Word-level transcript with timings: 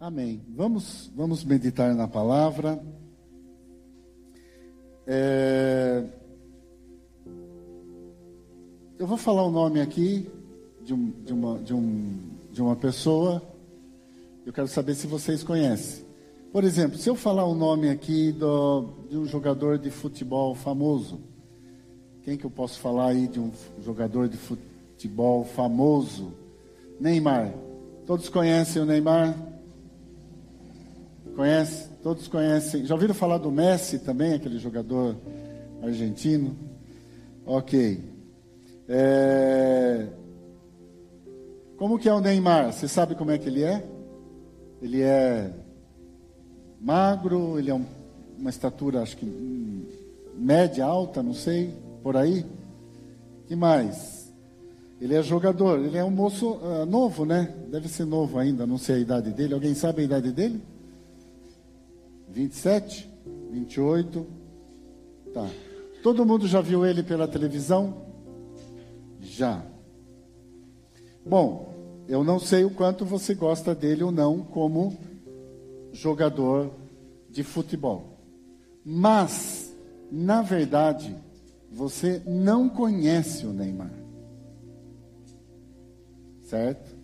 Amém. 0.00 0.40
Vamos, 0.56 1.12
vamos 1.14 1.44
meditar 1.44 1.94
na 1.94 2.08
palavra. 2.08 2.82
É... 5.06 6.02
Eu 8.98 9.06
vou 9.06 9.18
falar 9.18 9.44
o 9.44 9.50
nome 9.50 9.78
aqui 9.78 10.26
de, 10.82 10.94
um, 10.94 11.10
de, 11.10 11.34
uma, 11.34 11.58
de, 11.58 11.74
um, 11.74 12.18
de 12.50 12.62
uma 12.62 12.74
pessoa. 12.76 13.42
Eu 14.46 14.54
quero 14.54 14.68
saber 14.68 14.94
se 14.94 15.06
vocês 15.06 15.44
conhecem. 15.44 16.02
Por 16.50 16.64
exemplo, 16.64 16.96
se 16.96 17.10
eu 17.10 17.14
falar 17.14 17.44
o 17.44 17.54
nome 17.54 17.90
aqui 17.90 18.32
do, 18.32 18.88
de 19.06 19.18
um 19.18 19.26
jogador 19.26 19.78
de 19.78 19.90
futebol 19.90 20.54
famoso, 20.54 21.20
quem 22.22 22.38
que 22.38 22.46
eu 22.46 22.50
posso 22.50 22.80
falar 22.80 23.08
aí 23.08 23.28
de 23.28 23.38
um 23.38 23.52
jogador 23.82 24.30
de 24.30 24.38
futebol 24.38 25.44
famoso? 25.44 26.32
Neymar. 26.98 27.52
Todos 28.06 28.30
conhecem 28.30 28.80
o 28.80 28.86
Neymar? 28.86 29.49
Conhece? 31.40 31.88
Todos 32.02 32.28
conhecem. 32.28 32.84
Já 32.84 32.94
ouviram 32.94 33.14
falar 33.14 33.38
do 33.38 33.50
Messi 33.50 33.98
também, 34.00 34.34
aquele 34.34 34.58
jogador 34.58 35.16
argentino? 35.82 36.54
Ok. 37.46 37.98
É... 38.86 40.06
Como 41.78 41.98
que 41.98 42.10
é 42.10 42.12
o 42.12 42.20
Neymar? 42.20 42.74
Você 42.74 42.86
sabe 42.86 43.14
como 43.14 43.30
é 43.30 43.38
que 43.38 43.48
ele 43.48 43.62
é? 43.62 43.82
Ele 44.82 45.00
é 45.00 45.50
magro, 46.78 47.58
ele 47.58 47.70
é 47.70 47.74
um, 47.74 47.86
uma 48.38 48.50
estatura, 48.50 49.00
acho 49.00 49.16
que 49.16 49.24
hum, 49.24 49.86
média, 50.36 50.84
alta, 50.84 51.22
não 51.22 51.32
sei, 51.32 51.74
por 52.02 52.18
aí. 52.18 52.44
que 53.46 53.56
mais? 53.56 54.30
Ele 55.00 55.14
é 55.14 55.22
jogador, 55.22 55.78
ele 55.78 55.96
é 55.96 56.04
um 56.04 56.10
moço 56.10 56.50
uh, 56.56 56.84
novo, 56.84 57.24
né? 57.24 57.54
Deve 57.70 57.88
ser 57.88 58.04
novo 58.04 58.38
ainda, 58.38 58.66
não 58.66 58.76
sei 58.76 58.96
a 58.96 58.98
idade 58.98 59.32
dele. 59.32 59.54
Alguém 59.54 59.74
sabe 59.74 60.02
a 60.02 60.04
idade 60.04 60.32
dele? 60.32 60.62
27, 62.30 63.10
28. 63.50 64.26
Tá. 65.34 65.48
Todo 66.02 66.24
mundo 66.24 66.46
já 66.46 66.60
viu 66.60 66.84
ele 66.86 67.02
pela 67.02 67.28
televisão? 67.28 68.06
Já. 69.20 69.62
Bom, 71.26 71.74
eu 72.08 72.24
não 72.24 72.38
sei 72.38 72.64
o 72.64 72.70
quanto 72.70 73.04
você 73.04 73.34
gosta 73.34 73.74
dele 73.74 74.02
ou 74.02 74.10
não 74.10 74.42
como 74.42 74.96
jogador 75.92 76.70
de 77.28 77.42
futebol. 77.42 78.18
Mas, 78.84 79.76
na 80.10 80.42
verdade, 80.42 81.14
você 81.70 82.22
não 82.26 82.68
conhece 82.68 83.46
o 83.46 83.52
Neymar. 83.52 83.92
Certo? 86.42 86.96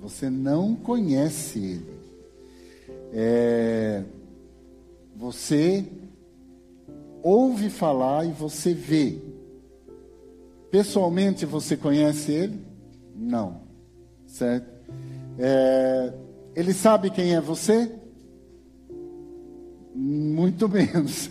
Você 0.00 0.28
não 0.28 0.74
conhece 0.74 1.58
ele. 1.58 2.01
É, 3.12 4.02
você 5.14 5.84
ouve 7.22 7.68
falar 7.68 8.24
e 8.24 8.32
você 8.32 8.72
vê. 8.72 9.18
Pessoalmente 10.70 11.44
você 11.44 11.76
conhece 11.76 12.32
ele? 12.32 12.60
Não. 13.14 13.60
Certo? 14.26 14.66
É, 15.38 16.12
ele 16.56 16.72
sabe 16.72 17.10
quem 17.10 17.34
é 17.34 17.40
você? 17.40 17.92
Muito 19.94 20.66
menos. 20.70 21.30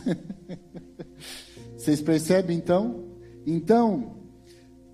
Vocês 1.76 2.00
percebem 2.00 2.58
então? 2.58 3.06
Então, 3.46 4.18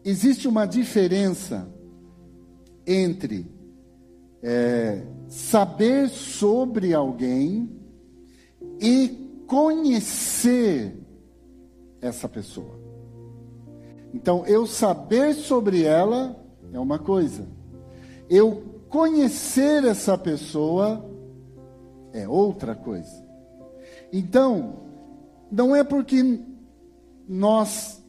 existe 0.05 0.47
uma 0.47 0.65
diferença 0.65 1.67
entre 2.85 3.45
é, 4.41 5.03
saber 5.27 6.09
sobre 6.09 6.93
alguém 6.93 7.69
e 8.79 9.43
conhecer 9.47 10.95
essa 12.01 12.27
pessoa. 12.27 12.79
Então, 14.13 14.45
eu 14.45 14.65
saber 14.65 15.33
sobre 15.33 15.83
ela 15.83 16.35
é 16.71 16.79
uma 16.79 16.97
coisa, 16.97 17.47
eu 18.29 18.63
conhecer 18.89 19.83
essa 19.83 20.17
pessoa 20.17 21.05
é 22.13 22.27
outra 22.27 22.73
coisa. 22.73 23.25
Então, 24.11 24.77
não 25.51 25.75
é 25.75 25.83
porque 25.83 26.41
nós 27.27 28.01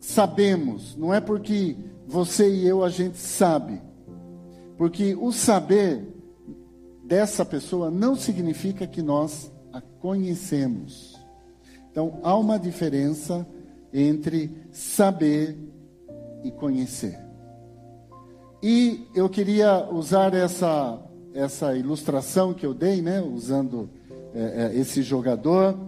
sabemos, 0.00 0.96
não 0.96 1.14
é 1.14 1.20
porque 1.20 1.76
você 2.06 2.48
e 2.48 2.66
eu 2.66 2.84
a 2.84 2.88
gente 2.88 3.16
sabe, 3.16 3.80
porque 4.76 5.14
o 5.14 5.32
saber 5.32 6.13
dessa 7.04 7.44
pessoa 7.44 7.90
não 7.90 8.16
significa 8.16 8.86
que 8.86 9.02
nós 9.02 9.52
a 9.72 9.80
conhecemos. 9.80 11.18
Então, 11.90 12.20
há 12.22 12.36
uma 12.36 12.58
diferença 12.58 13.46
entre 13.92 14.50
saber 14.72 15.56
e 16.42 16.50
conhecer. 16.50 17.18
E 18.62 19.06
eu 19.14 19.28
queria 19.28 19.88
usar 19.92 20.34
essa, 20.34 21.00
essa 21.34 21.76
ilustração 21.76 22.54
que 22.54 22.64
eu 22.64 22.72
dei, 22.72 23.02
né, 23.02 23.20
usando 23.20 23.90
é, 24.34 24.72
é, 24.72 24.78
esse 24.78 25.02
jogador, 25.02 25.78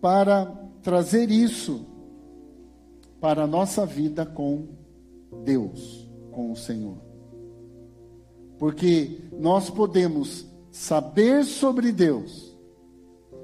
para 0.00 0.46
trazer 0.82 1.30
isso 1.30 1.86
para 3.20 3.44
a 3.44 3.46
nossa 3.46 3.86
vida 3.86 4.26
com 4.26 4.66
Deus, 5.44 6.10
com 6.32 6.50
o 6.52 6.56
Senhor. 6.56 7.05
Porque 8.58 9.18
nós 9.38 9.68
podemos 9.70 10.46
saber 10.70 11.44
sobre 11.44 11.92
Deus, 11.92 12.56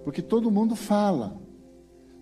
porque 0.04 0.22
todo 0.22 0.50
mundo 0.50 0.74
fala, 0.74 1.40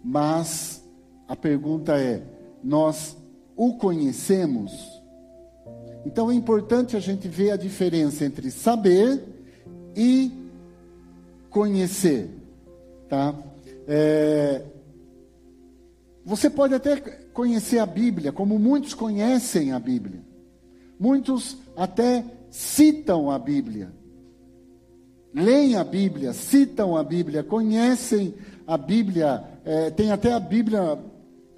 mas 0.05 0.85
a 1.29 1.37
pergunta 1.37 1.99
é: 1.99 2.23
nós 2.63 3.17
o 3.57 3.75
conhecemos? 3.75 5.01
Então 6.05 6.31
é 6.31 6.35
importante 6.35 6.97
a 6.97 7.01
gente 7.01 7.29
ver 7.29 7.51
a 7.51 7.57
diferença 7.57 8.25
entre 8.25 8.51
saber 8.51 9.23
e 9.95 10.33
conhecer, 11.51 12.31
tá? 13.09 13.35
É, 13.87 14.65
você 16.25 16.49
pode 16.49 16.75
até 16.75 16.97
conhecer 17.33 17.79
a 17.79 17.87
Bíblia, 17.87 18.33
como 18.33 18.59
muitos 18.59 18.95
conhecem 18.95 19.73
a 19.73 19.79
Bíblia. 19.79 20.21
Muitos 20.99 21.57
até 21.77 22.25
citam 22.51 23.31
a 23.31 23.39
Bíblia, 23.39 23.93
leem 25.33 25.77
a 25.77 25.85
Bíblia, 25.85 26.33
citam 26.33 26.97
a 26.97 27.05
Bíblia, 27.05 27.43
conhecem 27.43 28.35
a 28.67 28.77
Bíblia, 28.77 29.45
é, 29.65 29.91
tem 29.91 30.11
até 30.11 30.33
a 30.33 30.41
Bíblia 30.41 30.99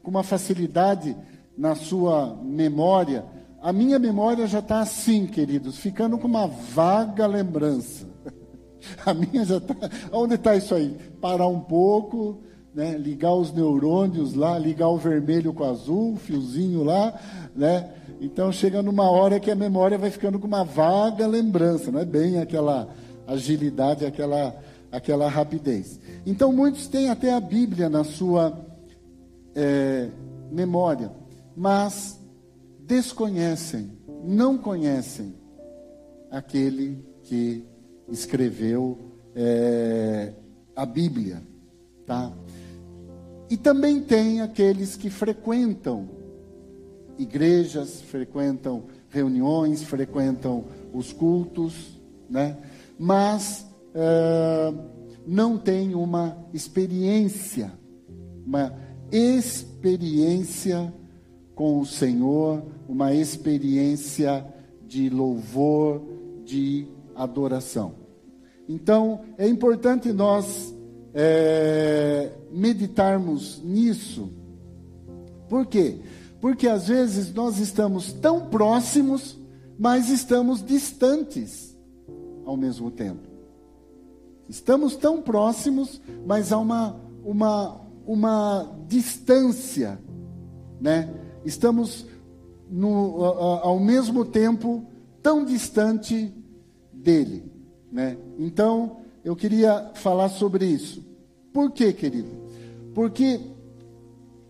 com 0.02 0.10
uma 0.10 0.22
facilidade 0.22 1.16
na 1.56 1.74
sua 1.74 2.38
memória. 2.42 3.24
A 3.60 3.72
minha 3.72 3.98
memória 3.98 4.46
já 4.46 4.58
está 4.58 4.80
assim, 4.80 5.26
queridos, 5.26 5.78
ficando 5.78 6.18
com 6.18 6.26
uma 6.26 6.46
vaga 6.46 7.26
lembrança. 7.26 8.06
A 9.06 9.14
minha 9.14 9.44
já 9.44 9.58
está. 9.58 9.76
Onde 10.10 10.34
está 10.34 10.56
isso 10.56 10.74
aí? 10.74 10.96
Parar 11.20 11.46
um 11.46 11.60
pouco, 11.60 12.40
né? 12.74 12.98
ligar 12.98 13.32
os 13.32 13.52
neurônios 13.52 14.34
lá, 14.34 14.58
ligar 14.58 14.88
o 14.88 14.96
vermelho 14.96 15.52
com 15.52 15.62
o 15.62 15.70
azul, 15.70 16.16
fiozinho 16.16 16.82
lá, 16.82 17.16
né? 17.54 17.90
Então 18.22 18.52
chega 18.52 18.80
numa 18.80 19.10
hora 19.10 19.40
que 19.40 19.50
a 19.50 19.54
memória 19.56 19.98
vai 19.98 20.08
ficando 20.08 20.38
com 20.38 20.46
uma 20.46 20.62
vaga 20.62 21.26
lembrança, 21.26 21.90
não 21.90 21.98
é 21.98 22.04
bem 22.04 22.38
aquela 22.38 22.88
agilidade, 23.26 24.06
aquela, 24.06 24.54
aquela 24.92 25.28
rapidez. 25.28 25.98
Então 26.24 26.52
muitos 26.52 26.86
têm 26.86 27.10
até 27.10 27.34
a 27.34 27.40
Bíblia 27.40 27.88
na 27.88 28.04
sua 28.04 28.56
é, 29.56 30.08
memória, 30.52 31.10
mas 31.56 32.16
desconhecem, 32.86 33.90
não 34.24 34.56
conhecem 34.56 35.34
aquele 36.30 37.04
que 37.24 37.66
escreveu 38.08 39.00
é, 39.34 40.32
a 40.76 40.86
Bíblia, 40.86 41.42
tá? 42.06 42.32
E 43.50 43.56
também 43.56 44.00
tem 44.00 44.40
aqueles 44.40 44.96
que 44.96 45.10
frequentam 45.10 46.21
igrejas, 47.22 48.00
frequentam 48.02 48.84
reuniões, 49.08 49.82
frequentam 49.82 50.64
os 50.92 51.12
cultos, 51.12 51.98
né? 52.28 52.56
mas 52.98 53.66
uh, 53.94 54.78
não 55.26 55.56
tem 55.56 55.94
uma 55.94 56.36
experiência, 56.52 57.72
uma 58.46 58.74
experiência 59.10 60.92
com 61.54 61.80
o 61.80 61.86
Senhor, 61.86 62.62
uma 62.88 63.14
experiência 63.14 64.44
de 64.86 65.08
louvor, 65.08 66.02
de 66.44 66.86
adoração. 67.14 67.94
Então, 68.68 69.20
é 69.36 69.46
importante 69.46 70.12
nós 70.12 70.74
é, 71.14 72.30
meditarmos 72.50 73.60
nisso. 73.62 74.30
Por 75.48 75.66
quê? 75.66 75.98
Porque 76.42 76.66
às 76.66 76.88
vezes 76.88 77.32
nós 77.32 77.60
estamos 77.60 78.12
tão 78.12 78.48
próximos, 78.48 79.38
mas 79.78 80.10
estamos 80.10 80.60
distantes 80.60 81.78
ao 82.44 82.56
mesmo 82.56 82.90
tempo. 82.90 83.28
Estamos 84.48 84.96
tão 84.96 85.22
próximos, 85.22 86.02
mas 86.26 86.52
há 86.52 86.58
uma, 86.58 87.00
uma, 87.24 87.80
uma 88.04 88.76
distância, 88.88 90.00
né? 90.80 91.14
Estamos 91.44 92.06
no, 92.68 93.24
ao 93.24 93.78
mesmo 93.78 94.24
tempo 94.24 94.84
tão 95.22 95.44
distante 95.44 96.34
dele, 96.92 97.44
né? 97.90 98.18
Então, 98.36 98.96
eu 99.24 99.36
queria 99.36 99.92
falar 99.94 100.28
sobre 100.28 100.66
isso. 100.66 101.04
Por 101.52 101.70
quê, 101.70 101.92
querido? 101.92 102.30
Porque 102.92 103.40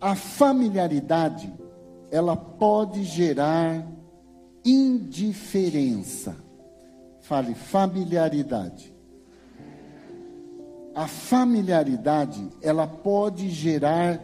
a 0.01 0.15
familiaridade 0.15 1.61
ela 2.13 2.37
pode 2.37 3.03
gerar 3.03 3.91
indiferença. 4.63 6.35
Fale 7.21 7.55
familiaridade. 7.55 8.93
A 10.93 11.07
familiaridade, 11.07 12.49
ela 12.61 12.85
pode 12.85 13.49
gerar 13.49 14.21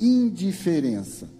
indiferença. 0.00 1.30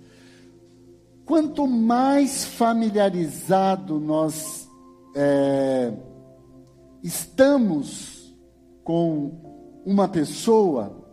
Quanto 1.25 1.67
mais 1.67 2.45
familiarizado 2.45 3.99
nós 3.99 4.69
é, 5.17 5.93
estamos 7.03 8.33
com 8.85 9.83
uma 9.85 10.07
pessoa, 10.07 11.05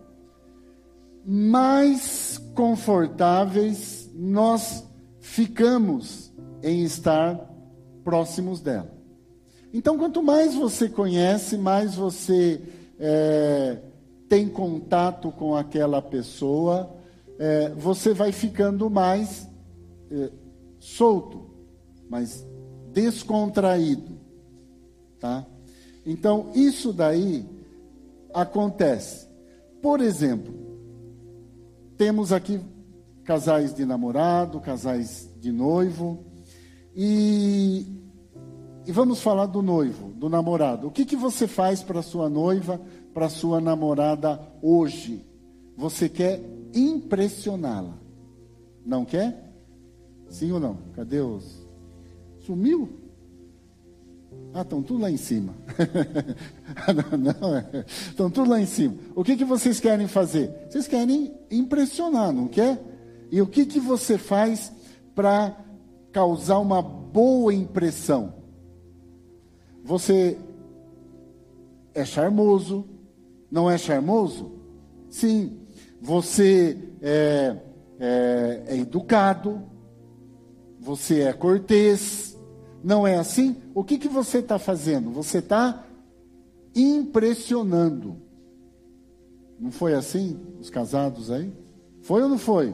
mais 1.26 2.38
confortáveis 2.54 4.05
nós 4.16 4.84
ficamos 5.20 6.32
em 6.64 6.84
estar 6.84 7.52
próximos 8.04 8.62
dela. 8.62 8.96
Então, 9.74 9.98
quanto 9.98 10.24
mais 10.24 10.56
você 10.56 10.88
conhece, 10.88 11.58
mais 11.58 11.96
você 11.96 12.62
é, 12.98 13.78
tem 14.30 14.48
contato 14.48 15.32
com 15.32 15.54
aquela 15.54 16.02
pessoa, 16.02 16.96
é, 17.38 17.70
você 17.72 18.14
vai 18.14 18.32
ficando 18.32 18.90
mais 18.90 19.50
é, 20.10 20.32
solto, 20.80 21.50
mais 22.10 22.48
descontraído, 22.94 24.18
tá? 25.20 25.46
Então, 26.06 26.52
isso 26.56 26.94
daí 26.94 27.46
acontece. 28.34 29.28
Por 29.82 30.00
exemplo, 30.00 30.54
temos 31.98 32.32
aqui 32.32 32.62
casais 33.26 33.74
de 33.74 33.86
namorado, 33.86 34.62
casais 34.62 35.30
de 35.42 35.52
noivo, 35.52 36.24
e, 36.96 37.86
e 38.86 38.92
vamos 38.92 39.22
falar 39.22 39.48
do 39.48 39.62
noivo, 39.62 40.14
do 40.14 40.30
namorado. 40.30 40.88
O 40.88 40.92
que, 40.92 41.04
que 41.04 41.16
você 41.16 41.48
faz 41.48 41.82
para 41.82 42.02
sua 42.02 42.30
noiva, 42.30 42.80
para 43.14 43.28
sua 43.28 43.60
namorada 43.60 44.40
hoje? 44.62 45.26
Você 45.76 46.08
quer 46.08 46.40
impressioná-la, 46.74 47.98
não 48.86 49.04
quer? 49.04 49.44
Sim 50.30 50.52
ou 50.52 50.60
não? 50.60 50.78
Cadê 50.94 51.20
os? 51.20 51.68
Sumiu? 52.40 53.02
Ah, 54.54 54.62
estão 54.62 54.82
tudo 54.82 55.02
lá 55.02 55.12
em 55.12 55.18
cima. 55.18 55.54
não, 57.18 57.58
é. 57.58 57.86
estão 57.88 58.30
tudo 58.30 58.50
lá 58.50 58.60
em 58.60 58.66
cima. 58.66 58.96
O 59.14 59.24
que, 59.24 59.36
que 59.36 59.44
vocês 59.44 59.80
querem 59.80 60.08
fazer? 60.08 60.50
Vocês 60.70 60.88
querem 60.88 61.34
impressionar, 61.52 62.32
não 62.32 62.48
quer? 62.48 62.95
E 63.36 63.42
o 63.42 63.46
que, 63.46 63.66
que 63.66 63.82
você 63.82 64.18
faz 64.18 64.72
para 65.14 65.58
causar 66.14 66.58
uma 66.60 66.82
boa 66.82 67.54
impressão? 67.54 68.34
Você 69.84 70.38
é 71.94 72.06
charmoso? 72.06 72.86
Não 73.52 73.70
é 73.70 73.78
charmoso? 73.78 74.54
Sim. 75.10 75.60
Você 76.02 76.78
é, 77.02 77.58
é, 78.00 78.64
é 78.68 78.78
educado? 78.78 79.64
Você 80.80 81.24
é 81.24 81.34
cortês? 81.34 82.38
Não 82.82 83.06
é 83.06 83.18
assim? 83.18 83.58
O 83.74 83.84
que, 83.84 83.98
que 83.98 84.08
você 84.08 84.38
está 84.38 84.58
fazendo? 84.58 85.12
Você 85.12 85.40
está 85.40 85.86
impressionando. 86.74 88.16
Não 89.60 89.72
foi 89.72 89.94
assim, 89.94 90.40
os 90.58 90.70
casados 90.70 91.30
aí? 91.30 91.52
Foi 92.02 92.24
ou 92.24 92.30
não 92.30 92.38
foi? 92.38 92.74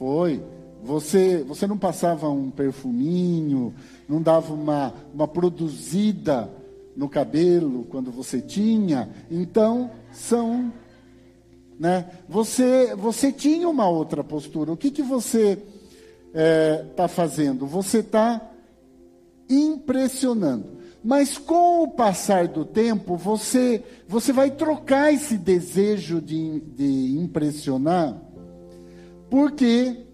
Foi. 0.00 0.42
Você, 0.82 1.44
você 1.46 1.66
não 1.66 1.76
passava 1.76 2.26
um 2.30 2.50
perfuminho, 2.50 3.74
não 4.08 4.22
dava 4.22 4.54
uma, 4.54 4.94
uma 5.12 5.28
produzida 5.28 6.50
no 6.96 7.06
cabelo 7.06 7.84
quando 7.90 8.10
você 8.10 8.40
tinha. 8.40 9.10
Então, 9.30 9.90
são. 10.10 10.72
Né? 11.78 12.08
Você, 12.26 12.94
você 12.94 13.30
tinha 13.30 13.68
uma 13.68 13.90
outra 13.90 14.24
postura. 14.24 14.72
O 14.72 14.76
que, 14.76 14.90
que 14.90 15.02
você 15.02 15.52
está 15.52 15.68
é, 16.32 16.76
tá 16.96 17.06
fazendo? 17.06 17.66
Você 17.66 17.98
está 17.98 18.40
impressionando. 19.50 20.78
Mas 21.04 21.36
com 21.36 21.82
o 21.82 21.88
passar 21.88 22.48
do 22.48 22.64
tempo, 22.64 23.18
você, 23.18 23.84
você 24.08 24.32
vai 24.32 24.50
trocar 24.50 25.12
esse 25.12 25.36
desejo 25.36 26.22
de, 26.22 26.60
de 26.60 27.18
impressionar 27.18 28.29
porque 29.30 30.04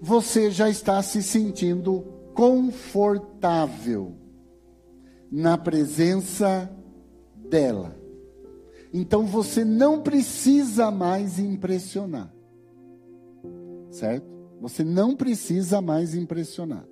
você 0.00 0.50
já 0.50 0.70
está 0.70 1.02
se 1.02 1.22
sentindo 1.22 2.04
confortável 2.34 4.14
na 5.30 5.58
presença 5.58 6.70
dela. 7.34 7.98
Então 8.94 9.26
você 9.26 9.64
não 9.64 10.00
precisa 10.00 10.90
mais 10.90 11.38
impressionar. 11.38 12.32
Certo? 13.90 14.26
Você 14.60 14.84
não 14.84 15.16
precisa 15.16 15.80
mais 15.80 16.14
impressionar. 16.14 16.86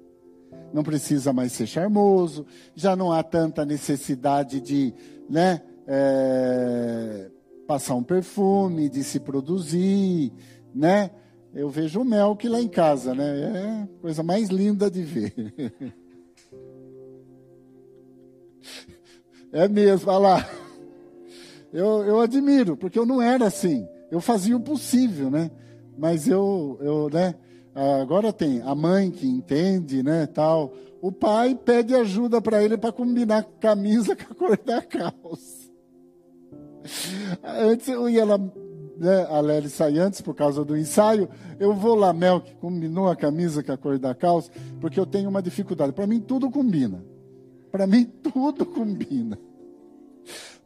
Não 0.72 0.82
precisa 0.82 1.32
mais 1.32 1.52
ser 1.52 1.66
charmoso, 1.66 2.44
já 2.74 2.96
não 2.96 3.12
há 3.12 3.22
tanta 3.22 3.64
necessidade 3.64 4.60
de, 4.60 4.92
né, 5.30 5.62
é, 5.86 7.30
passar 7.66 7.94
um 7.94 8.02
perfume, 8.02 8.88
de 8.88 9.04
se 9.04 9.20
produzir, 9.20 10.32
né? 10.74 11.10
Eu 11.56 11.70
vejo 11.70 12.02
o 12.02 12.04
Melk 12.04 12.46
lá 12.46 12.60
em 12.60 12.68
casa, 12.68 13.14
né? 13.14 13.40
É 13.40 13.82
a 13.82 13.88
coisa 14.02 14.22
mais 14.22 14.50
linda 14.50 14.90
de 14.90 15.02
ver. 15.02 15.34
É 19.52 19.66
mesmo, 19.66 20.10
olha 20.10 20.18
lá. 20.18 20.50
Eu, 21.72 22.04
eu 22.04 22.20
admiro, 22.20 22.76
porque 22.76 22.98
eu 22.98 23.06
não 23.06 23.22
era 23.22 23.46
assim. 23.46 23.88
Eu 24.10 24.20
fazia 24.20 24.54
o 24.54 24.60
possível, 24.60 25.30
né? 25.30 25.50
Mas 25.96 26.28
eu, 26.28 26.78
eu, 26.82 27.08
né? 27.08 27.34
Agora 27.74 28.34
tem 28.34 28.60
a 28.60 28.74
mãe 28.74 29.10
que 29.10 29.26
entende, 29.26 30.02
né, 30.02 30.26
tal. 30.26 30.74
O 31.00 31.10
pai 31.10 31.54
pede 31.54 31.94
ajuda 31.94 32.38
para 32.38 32.62
ele 32.62 32.76
para 32.76 32.92
combinar 32.92 33.44
camisa 33.58 34.14
com 34.16 34.30
a 34.30 34.34
cor 34.34 34.58
da 34.62 34.82
calça. 34.82 35.70
Antes 37.42 37.88
eu 37.88 38.10
ia 38.10 38.26
lá 38.26 38.38
né, 38.98 39.26
a 39.28 39.40
Lely 39.40 39.68
sai 39.68 39.98
antes 39.98 40.20
por 40.20 40.34
causa 40.34 40.64
do 40.64 40.76
ensaio, 40.76 41.28
eu 41.58 41.74
vou 41.74 41.94
lá, 41.94 42.12
Mel, 42.12 42.40
que 42.40 42.54
combinou 42.54 43.08
a 43.08 43.16
camisa 43.16 43.62
com 43.62 43.72
a 43.72 43.76
cor 43.76 43.98
da 43.98 44.14
calça, 44.14 44.50
porque 44.80 44.98
eu 44.98 45.06
tenho 45.06 45.28
uma 45.28 45.42
dificuldade. 45.42 45.92
Para 45.92 46.06
mim, 46.06 46.20
tudo 46.20 46.50
combina. 46.50 47.04
Para 47.70 47.86
mim, 47.86 48.04
tudo 48.04 48.64
combina. 48.66 49.38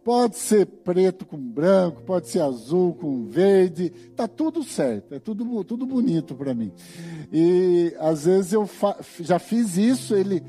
Pode 0.03 0.37
ser 0.39 0.65
preto 0.65 1.27
com 1.27 1.37
branco, 1.37 2.03
pode 2.03 2.29
ser 2.29 2.41
azul 2.41 2.95
com 2.95 3.27
verde, 3.27 3.91
tá 4.17 4.27
tudo 4.27 4.65
certo, 4.65 5.15
é 5.15 5.19
tudo, 5.19 5.63
tudo 5.63 5.85
bonito 5.85 6.35
para 6.35 6.55
mim. 6.55 6.73
E 7.31 7.95
às 7.99 8.25
vezes 8.25 8.55
eu 8.55 8.69
já 9.21 9.39
fiz 9.39 9.77
isso, 9.77 10.15
ele, 10.15 10.43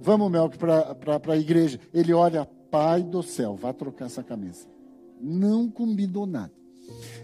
vamos 0.00 0.30
Melk 0.30 0.56
para 0.56 1.20
a 1.28 1.36
igreja, 1.36 1.78
ele 1.92 2.14
olha, 2.14 2.48
pai 2.70 3.02
do 3.02 3.22
céu, 3.22 3.54
vá 3.54 3.74
trocar 3.74 4.06
essa 4.06 4.22
camisa. 4.22 4.66
Não 5.20 5.68
combinou 5.68 6.24
nada. 6.26 6.63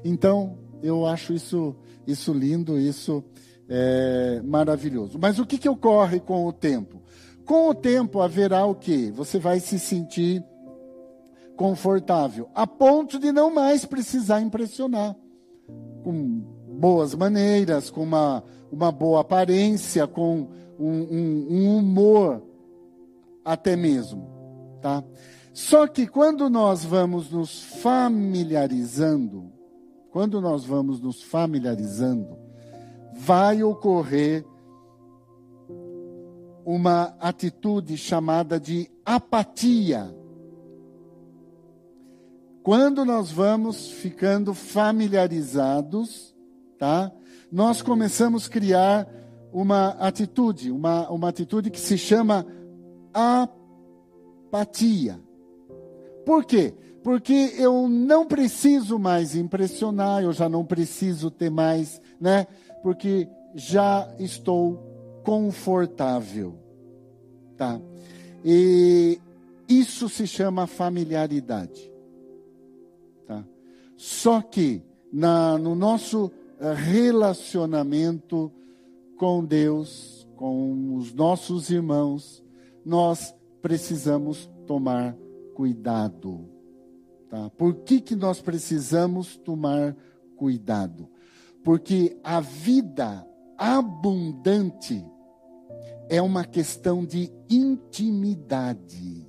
Então, 0.05 0.59
eu 0.83 1.07
acho 1.07 1.33
isso, 1.33 1.77
isso 2.07 2.33
lindo, 2.33 2.79
isso 2.79 3.25
é, 3.69 4.41
maravilhoso. 4.45 5.19
Mas 5.21 5.39
o 5.39 5.47
que, 5.47 5.59
que 5.59 5.69
ocorre 5.69 6.19
com 6.21 6.47
o 6.47 6.53
tempo? 6.53 7.03
Com 7.45 7.69
o 7.69 7.75
tempo 7.75 8.21
haverá 8.21 8.65
o 8.67 8.75
que? 8.75 9.11
Você 9.11 9.39
vai 9.39 9.61
se 9.61 9.79
sentir 9.79 10.45
confortável, 11.57 12.49
a 12.55 12.67
ponto 12.67 13.19
de 13.19 13.31
não 13.33 13.53
mais 13.53 13.85
precisar 13.85 14.41
impressionar. 14.41 15.15
Com 16.03 16.43
boas 16.79 17.15
maneiras, 17.15 17.91
com 17.91 18.03
uma, 18.03 18.43
uma 18.73 18.91
boa 18.91 19.21
aparência, 19.21 20.07
com 20.07 20.49
um, 20.79 20.89
um, 20.89 21.47
um 21.51 21.77
humor 21.77 22.43
até 23.45 23.77
mesmo. 23.77 24.27
Tá? 24.81 25.05
Só 25.53 25.87
que 25.87 26.07
quando 26.07 26.49
nós 26.49 26.83
vamos 26.85 27.31
nos 27.31 27.63
familiarizando 27.63 29.53
quando 30.11 30.41
nós 30.41 30.65
vamos 30.65 31.01
nos 31.01 31.23
familiarizando, 31.23 32.37
vai 33.15 33.63
ocorrer 33.63 34.45
uma 36.65 37.15
atitude 37.21 37.97
chamada 37.97 38.59
de 38.59 38.91
apatia. 39.05 40.15
Quando 42.63 43.05
nós 43.05 43.31
vamos 43.31 43.91
ficando 43.91 44.53
familiarizados, 44.53 46.35
tá? 46.79 47.11
Nós 47.51 47.81
começamos 47.83 48.47
a 48.47 48.51
criar 48.51 49.09
uma 49.53 49.89
atitude, 49.91 50.71
uma, 50.71 51.11
uma 51.11 51.29
atitude 51.29 51.71
que 51.71 51.81
se 51.81 51.99
chama 51.99 52.47
apatia. 54.53 55.21
Por 56.25 56.45
quê? 56.45 56.75
Porque 57.03 57.55
eu 57.57 57.89
não 57.89 58.27
preciso 58.27 58.99
mais 58.99 59.35
impressionar, 59.35 60.23
eu 60.23 60.33
já 60.33 60.49
não 60.49 60.65
preciso 60.65 61.31
ter 61.31 61.51
mais, 61.51 62.01
né? 62.21 62.47
Porque 62.83 63.29
já 63.55 64.09
estou 64.19 65.23
confortável, 65.25 66.55
tá? 67.57 67.81
E 68.45 69.19
isso 69.69 70.09
se 70.09 70.27
chama 70.27 70.67
familiaridade, 70.67 71.91
tá? 73.27 73.45
Só 73.97 74.43
que 74.43 74.83
na, 75.13 75.57
no 75.57 75.75
nosso 75.75 76.31
eh, 76.59 76.75
relacionamento 76.75 78.53
com 79.17 79.45
Deus, 79.45 80.27
com 80.37 80.97
os 80.97 81.13
nossos 81.13 81.71
irmãos, 81.71 82.43
nós 82.85 83.35
precisamos 83.63 84.51
tomar 84.67 85.15
cuidado. 85.55 86.50
Tá? 87.31 87.49
Por 87.51 87.77
que, 87.77 88.01
que 88.01 88.17
nós 88.17 88.41
precisamos 88.41 89.37
tomar 89.37 89.97
cuidado? 90.37 91.09
Porque 91.63 92.19
a 92.25 92.41
vida 92.41 93.25
abundante 93.57 95.05
é 96.09 96.21
uma 96.21 96.45
questão 96.45 97.05
de 97.05 97.33
intimidade. 97.49 99.27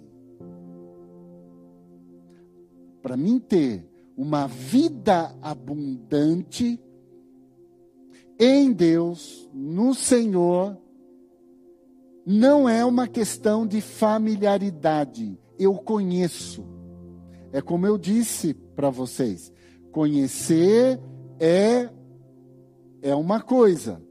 Para 3.03 3.15
mim 3.15 3.39
ter 3.39 3.88
uma 4.17 4.48
vida 4.48 5.36
abundante, 5.41 6.79
em 8.39 8.72
Deus, 8.72 9.48
no 9.53 9.93
Senhor, 9.93 10.75
não 12.25 12.67
é 12.67 12.84
uma 12.84 13.08
questão 13.08 13.67
de 13.67 13.81
familiaridade. 13.81 15.38
Eu 15.60 15.75
conheço. 15.75 16.70
É 17.53 17.62
como 17.62 17.86
eu 17.86 17.98
disse 17.98 18.53
para 18.53 18.89
vocês: 18.89 19.51
conhecer 19.91 21.00
é, 21.39 21.89
é 23.01 23.15
uma 23.15 23.41
coisa, 23.41 24.01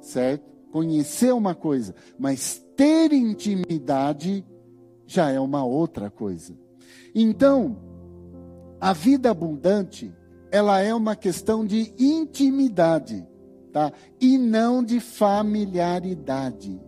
certo? 0.00 0.44
Conhecer 0.70 1.28
é 1.28 1.34
uma 1.34 1.54
coisa, 1.54 1.94
mas 2.18 2.64
ter 2.76 3.12
intimidade 3.12 4.44
já 5.06 5.30
é 5.30 5.38
uma 5.38 5.64
outra 5.64 6.10
coisa. 6.10 6.56
Então, 7.14 7.76
a 8.80 8.92
vida 8.92 9.30
abundante 9.30 10.12
ela 10.50 10.80
é 10.80 10.94
uma 10.94 11.16
questão 11.16 11.64
de 11.64 11.92
intimidade, 11.98 13.26
tá? 13.72 13.92
E 14.20 14.38
não 14.38 14.84
de 14.84 15.00
familiaridade. 15.00 16.80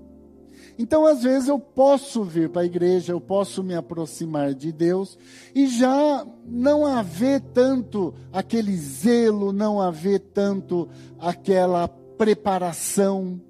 Então, 0.78 1.06
às 1.06 1.22
vezes, 1.22 1.48
eu 1.48 1.58
posso 1.58 2.22
vir 2.22 2.50
para 2.50 2.62
a 2.62 2.66
igreja, 2.66 3.12
eu 3.12 3.20
posso 3.20 3.62
me 3.62 3.74
aproximar 3.74 4.54
de 4.54 4.70
Deus 4.70 5.18
e 5.54 5.66
já 5.66 6.26
não 6.46 6.84
haver 6.84 7.40
tanto 7.40 8.14
aquele 8.30 8.76
zelo, 8.76 9.52
não 9.52 9.80
haver 9.80 10.20
tanto 10.20 10.88
aquela 11.18 11.88
preparação. 11.88 13.40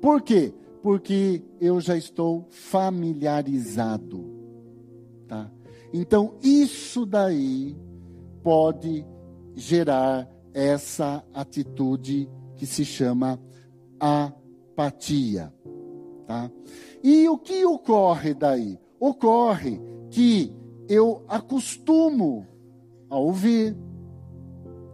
Por 0.00 0.20
quê? 0.20 0.52
Porque 0.82 1.42
eu 1.60 1.80
já 1.80 1.96
estou 1.96 2.46
familiarizado, 2.50 4.24
tá? 5.26 5.50
Então, 5.92 6.34
isso 6.42 7.06
daí 7.06 7.74
pode 8.42 9.06
gerar 9.54 10.28
essa 10.52 11.24
atitude 11.32 12.28
que 12.54 12.66
se 12.66 12.84
chama 12.84 13.40
apatia. 13.98 15.52
Tá? 16.26 16.50
E 17.02 17.28
o 17.28 17.38
que 17.38 17.64
ocorre 17.64 18.34
daí? 18.34 18.78
Ocorre 18.98 19.80
que 20.10 20.52
eu 20.88 21.24
acostumo 21.28 22.46
a 23.08 23.16
ouvir, 23.16 23.76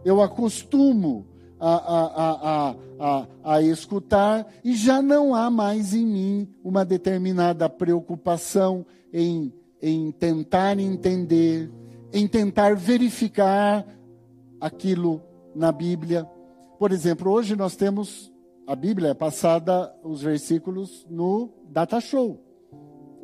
eu 0.05 0.21
acostumo 0.21 1.25
a, 1.59 1.75
a, 1.75 2.75
a, 2.99 3.27
a, 3.43 3.61
escutar, 3.61 4.45
e 4.63 4.75
já 4.75 5.01
não 5.01 5.33
há 5.33 5.49
mais 5.49 5.93
em 5.93 6.05
mim 6.05 6.49
uma 6.63 6.83
determinada 6.83 7.69
preocupação 7.69 8.85
em, 9.13 9.53
em 9.81 10.11
tentar 10.11 10.77
entender, 10.77 11.71
em 12.11 12.27
tentar 12.27 12.75
verificar 12.75 13.85
aquilo 14.59 15.21
na 15.55 15.71
Bíblia. 15.71 16.25
Por 16.77 16.91
exemplo, 16.91 17.31
hoje 17.31 17.55
nós 17.55 17.77
temos 17.77 18.32
a 18.65 18.75
Bíblia 18.75 19.09
é 19.09 19.13
passada 19.13 19.93
os 20.03 20.21
versículos 20.21 21.05
no 21.09 21.49
data 21.69 21.99
show, 21.99 22.39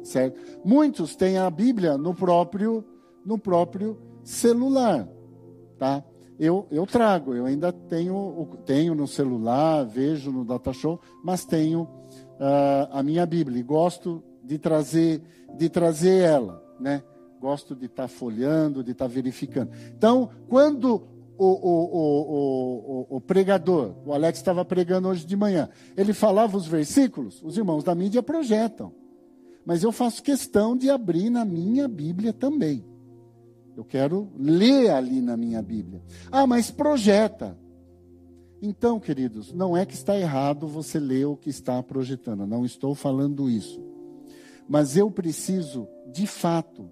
certo? 0.03 0.39
Muitos 0.63 1.15
têm 1.15 1.37
a 1.37 1.49
Bíblia 1.49 1.97
no 1.97 2.13
próprio 2.13 2.83
no 3.25 3.37
próprio 3.37 3.99
celular, 4.23 5.07
tá? 5.77 6.03
Eu, 6.39 6.67
eu 6.71 6.85
trago, 6.85 7.35
eu 7.35 7.45
ainda 7.45 7.71
tenho 7.71 8.47
tenho 8.65 8.95
no 8.95 9.07
celular, 9.07 9.85
vejo 9.85 10.31
no 10.31 10.45
data 10.45 10.71
show, 10.71 10.99
mas 11.23 11.45
tenho 11.45 11.81
uh, 11.83 12.87
a 12.91 13.03
minha 13.03 13.25
Bíblia 13.25 13.59
e 13.59 13.63
gosto 13.63 14.23
de 14.43 14.57
trazer 14.57 15.21
de 15.57 15.69
trazer 15.69 16.23
ela, 16.23 16.63
né? 16.79 17.03
gosto 17.39 17.75
de 17.75 17.85
estar 17.85 18.03
tá 18.03 18.07
folhando, 18.07 18.83
de 18.83 18.91
estar 18.91 19.05
tá 19.05 19.11
verificando. 19.11 19.71
Então, 19.95 20.29
quando 20.47 21.07
o, 21.39 21.45
o, 21.45 23.07
o, 23.11 23.17
o, 23.17 23.21
pregador, 23.21 23.95
o 24.05 24.13
Alex 24.13 24.39
estava 24.39 24.65
pregando 24.65 25.07
hoje 25.07 25.25
de 25.25 25.37
manhã, 25.37 25.69
ele 25.95 26.13
falava 26.13 26.57
os 26.57 26.67
versículos, 26.67 27.41
os 27.41 27.57
irmãos 27.57 27.83
da 27.83 27.95
mídia 27.95 28.21
projetam. 28.21 28.91
Mas 29.65 29.81
eu 29.81 29.91
faço 29.91 30.21
questão 30.21 30.75
de 30.75 30.89
abrir 30.89 31.29
na 31.29 31.45
minha 31.45 31.87
Bíblia 31.87 32.33
também. 32.33 32.83
Eu 33.77 33.85
quero 33.85 34.29
ler 34.37 34.89
ali 34.89 35.21
na 35.21 35.37
minha 35.37 35.61
Bíblia. 35.61 36.01
Ah, 36.29 36.45
mas 36.45 36.69
projeta. 36.69 37.57
Então, 38.61 38.99
queridos, 38.99 39.53
não 39.53 39.77
é 39.77 39.85
que 39.85 39.93
está 39.93 40.19
errado 40.19 40.67
você 40.67 40.99
ler 40.99 41.25
o 41.25 41.37
que 41.37 41.49
está 41.49 41.81
projetando, 41.81 42.45
não 42.45 42.65
estou 42.65 42.93
falando 42.93 43.49
isso. 43.49 43.81
Mas 44.67 44.97
eu 44.97 45.09
preciso, 45.09 45.87
de 46.11 46.27
fato, 46.27 46.91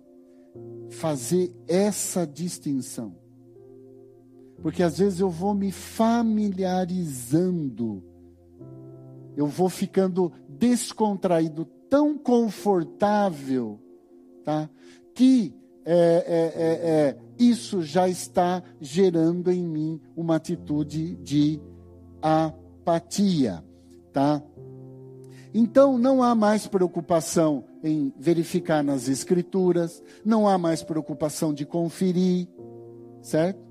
fazer 0.89 1.53
essa 1.67 2.25
distinção. 2.25 3.26
Porque 4.61 4.83
às 4.83 4.97
vezes 4.97 5.19
eu 5.19 5.29
vou 5.29 5.53
me 5.53 5.71
familiarizando, 5.71 8.03
eu 9.35 9.47
vou 9.47 9.69
ficando 9.69 10.31
descontraído, 10.49 11.65
tão 11.89 12.17
confortável, 12.17 13.79
tá? 14.43 14.69
que 15.13 15.53
é, 15.85 16.25
é, 16.27 16.53
é, 16.55 16.89
é, 16.89 17.17
isso 17.39 17.81
já 17.81 18.09
está 18.09 18.61
gerando 18.81 19.49
em 19.51 19.65
mim 19.65 20.01
uma 20.15 20.35
atitude 20.35 21.15
de 21.17 21.61
apatia. 22.21 23.63
Tá? 24.11 24.43
Então 25.53 25.97
não 25.97 26.21
há 26.21 26.35
mais 26.35 26.67
preocupação 26.67 27.63
em 27.83 28.13
verificar 28.17 28.83
nas 28.83 29.07
escrituras, 29.07 30.03
não 30.25 30.47
há 30.47 30.57
mais 30.57 30.83
preocupação 30.83 31.53
de 31.53 31.65
conferir, 31.65 32.49
certo? 33.21 33.66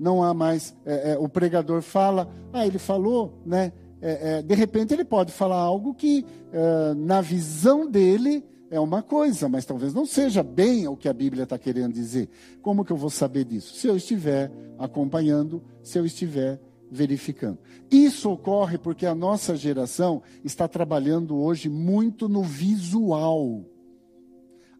Não 0.00 0.22
há 0.22 0.32
mais. 0.32 0.74
É, 0.86 1.12
é, 1.12 1.18
o 1.18 1.28
pregador 1.28 1.82
fala, 1.82 2.26
ah, 2.54 2.66
ele 2.66 2.78
falou, 2.78 3.38
né? 3.44 3.70
É, 4.00 4.38
é 4.38 4.42
de 4.42 4.54
repente 4.54 4.94
ele 4.94 5.04
pode 5.04 5.30
falar 5.30 5.58
algo 5.58 5.92
que, 5.92 6.24
é, 6.50 6.94
na 6.94 7.20
visão 7.20 7.88
dele, 7.88 8.42
é 8.70 8.80
uma 8.80 9.02
coisa, 9.02 9.46
mas 9.46 9.66
talvez 9.66 9.92
não 9.92 10.06
seja 10.06 10.42
bem 10.42 10.88
o 10.88 10.96
que 10.96 11.06
a 11.06 11.12
Bíblia 11.12 11.42
está 11.42 11.58
querendo 11.58 11.92
dizer. 11.92 12.30
Como 12.62 12.82
que 12.82 12.92
eu 12.92 12.96
vou 12.96 13.10
saber 13.10 13.44
disso? 13.44 13.74
Se 13.74 13.88
eu 13.88 13.96
estiver 13.96 14.50
acompanhando, 14.78 15.62
se 15.82 15.98
eu 15.98 16.06
estiver 16.06 16.58
verificando. 16.90 17.58
Isso 17.90 18.30
ocorre 18.30 18.78
porque 18.78 19.04
a 19.04 19.14
nossa 19.14 19.54
geração 19.54 20.22
está 20.42 20.66
trabalhando 20.66 21.36
hoje 21.36 21.68
muito 21.68 22.26
no 22.26 22.42
visual. 22.42 23.64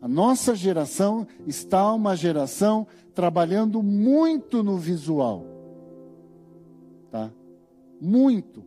A 0.01 0.09
nossa 0.09 0.55
geração 0.55 1.27
está 1.47 1.93
uma 1.93 2.17
geração 2.17 2.87
trabalhando 3.15 3.83
muito 3.83 4.63
no 4.63 4.79
visual. 4.79 5.45
Tá? 7.11 7.31
Muito. 8.01 8.65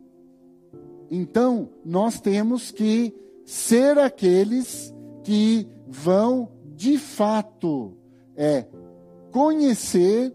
Então, 1.10 1.68
nós 1.84 2.20
temos 2.20 2.70
que 2.70 3.12
ser 3.44 3.98
aqueles 3.98 4.94
que 5.24 5.66
vão 5.88 6.48
de 6.74 6.98
fato 6.98 7.96
é 8.36 8.66
conhecer 9.30 10.34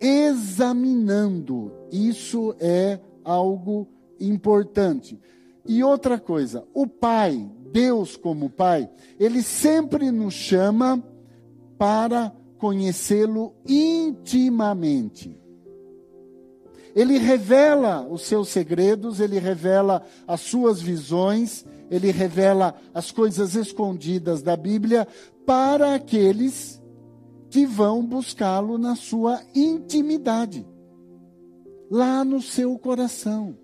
examinando. 0.00 1.72
Isso 1.90 2.54
é 2.58 2.98
algo 3.24 3.88
importante. 4.20 5.20
E 5.66 5.82
outra 5.82 6.18
coisa, 6.18 6.64
o 6.74 6.86
pai 6.86 7.50
Deus 7.72 8.16
como 8.16 8.50
Pai, 8.50 8.88
Ele 9.18 9.42
sempre 9.42 10.10
nos 10.10 10.34
chama 10.34 11.02
para 11.78 12.32
conhecê-lo 12.58 13.54
intimamente. 13.66 15.38
Ele 16.94 17.18
revela 17.18 18.06
os 18.08 18.22
seus 18.22 18.48
segredos, 18.48 19.20
ele 19.20 19.38
revela 19.38 20.02
as 20.26 20.40
suas 20.40 20.80
visões, 20.80 21.62
ele 21.90 22.10
revela 22.10 22.74
as 22.94 23.10
coisas 23.10 23.54
escondidas 23.54 24.40
da 24.40 24.56
Bíblia 24.56 25.06
para 25.44 25.94
aqueles 25.94 26.82
que 27.50 27.66
vão 27.66 28.02
buscá-lo 28.02 28.78
na 28.78 28.96
sua 28.96 29.42
intimidade, 29.54 30.66
lá 31.90 32.24
no 32.24 32.40
seu 32.40 32.78
coração. 32.78 33.54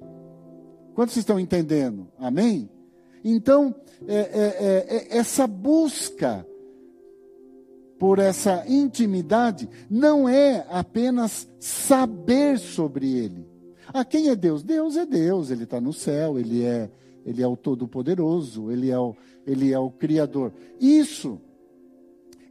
Quantos 0.94 1.16
estão 1.16 1.40
entendendo? 1.40 2.08
Amém? 2.18 2.68
Então, 3.24 3.74
é, 4.06 4.16
é, 4.16 4.86
é, 5.14 5.18
essa 5.18 5.46
busca 5.46 6.46
por 7.98 8.18
essa 8.18 8.64
intimidade 8.66 9.68
não 9.88 10.28
é 10.28 10.66
apenas 10.70 11.48
saber 11.60 12.58
sobre 12.58 13.08
Ele. 13.12 13.46
Ah, 13.94 14.04
quem 14.04 14.28
é 14.28 14.34
Deus? 14.34 14.62
Deus 14.62 14.96
é 14.96 15.06
Deus, 15.06 15.50
Ele 15.50 15.64
está 15.64 15.80
no 15.80 15.92
céu, 15.92 16.38
Ele 16.38 16.64
é, 16.64 16.90
Ele 17.24 17.42
é 17.42 17.46
o 17.46 17.56
Todo-Poderoso, 17.56 18.72
Ele, 18.72 18.90
é 18.90 18.98
o, 18.98 19.14
Ele 19.46 19.72
é 19.72 19.78
o 19.78 19.90
Criador. 19.90 20.52
Isso, 20.80 21.40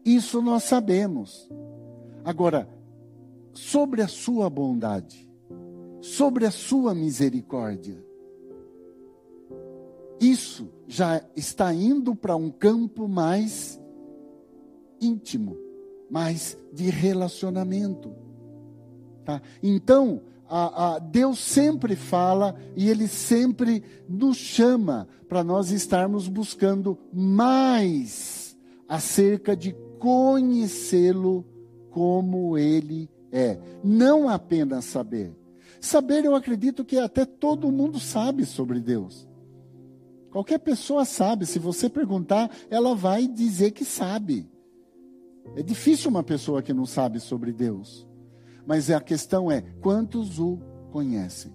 isso 0.05 0.41
nós 0.41 0.63
sabemos. 0.63 1.49
Agora, 2.23 2.69
sobre 3.53 4.01
a 4.01 4.07
Sua 4.07 4.49
bondade, 4.49 5.27
sobre 5.99 6.45
a 6.45 6.51
Sua 6.51 6.95
misericórdia, 6.95 8.01
isso 10.21 10.69
já 10.87 11.19
está 11.35 11.73
indo 11.73 12.15
para 12.15 12.35
um 12.35 12.51
campo 12.51 13.07
mais 13.07 13.81
íntimo, 15.01 15.57
mais 16.11 16.55
de 16.71 16.91
relacionamento. 16.91 18.13
Tá? 19.25 19.41
Então, 19.63 20.21
a, 20.47 20.95
a 20.95 20.99
Deus 20.99 21.39
sempre 21.39 21.95
fala 21.95 22.55
e 22.75 22.87
Ele 22.87 23.07
sempre 23.07 23.83
nos 24.07 24.37
chama 24.37 25.07
para 25.27 25.43
nós 25.43 25.71
estarmos 25.71 26.27
buscando 26.27 26.99
mais 27.11 28.55
acerca 28.87 29.55
de 29.55 29.73
conhecê-lo 29.97 31.43
como 31.89 32.57
Ele 32.59 33.09
é. 33.31 33.57
Não 33.83 34.29
apenas 34.29 34.85
saber. 34.85 35.35
Saber, 35.79 36.25
eu 36.25 36.35
acredito 36.35 36.85
que 36.85 36.97
até 36.97 37.25
todo 37.25 37.71
mundo 37.71 37.99
sabe 37.99 38.45
sobre 38.45 38.79
Deus. 38.79 39.30
Qualquer 40.31 40.59
pessoa 40.59 41.03
sabe, 41.03 41.45
se 41.45 41.59
você 41.59 41.89
perguntar, 41.89 42.49
ela 42.69 42.95
vai 42.95 43.27
dizer 43.27 43.71
que 43.71 43.83
sabe. 43.83 44.49
É 45.55 45.61
difícil 45.61 46.09
uma 46.09 46.23
pessoa 46.23 46.61
que 46.61 46.73
não 46.73 46.85
sabe 46.85 47.19
sobre 47.19 47.51
Deus. 47.51 48.07
Mas 48.65 48.89
a 48.89 49.01
questão 49.01 49.51
é: 49.51 49.61
quantos 49.81 50.39
o 50.39 50.57
conhecem? 50.89 51.51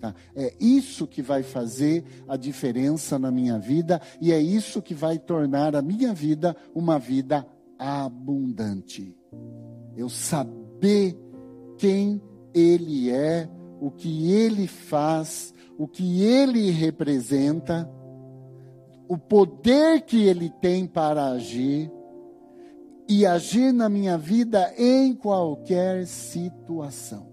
Tá? 0.00 0.14
É 0.36 0.54
isso 0.60 1.06
que 1.06 1.22
vai 1.22 1.42
fazer 1.42 2.04
a 2.28 2.36
diferença 2.36 3.18
na 3.18 3.30
minha 3.30 3.58
vida 3.58 4.00
e 4.20 4.32
é 4.32 4.40
isso 4.40 4.80
que 4.80 4.94
vai 4.94 5.18
tornar 5.18 5.74
a 5.74 5.82
minha 5.82 6.14
vida 6.14 6.56
uma 6.72 6.98
vida 6.98 7.44
abundante. 7.78 9.16
Eu 9.96 10.08
saber 10.08 11.18
quem 11.78 12.22
Ele 12.52 13.10
é, 13.10 13.48
o 13.80 13.90
que 13.90 14.30
Ele 14.30 14.68
faz, 14.68 15.52
o 15.76 15.88
que 15.88 16.22
Ele 16.22 16.70
representa 16.70 17.90
o 19.08 19.18
poder 19.18 20.02
que 20.02 20.24
Ele 20.24 20.50
tem 20.50 20.86
para 20.86 21.26
agir 21.26 21.90
e 23.08 23.26
agir 23.26 23.72
na 23.72 23.88
minha 23.88 24.16
vida 24.16 24.72
em 24.78 25.14
qualquer 25.14 26.06
situação. 26.06 27.32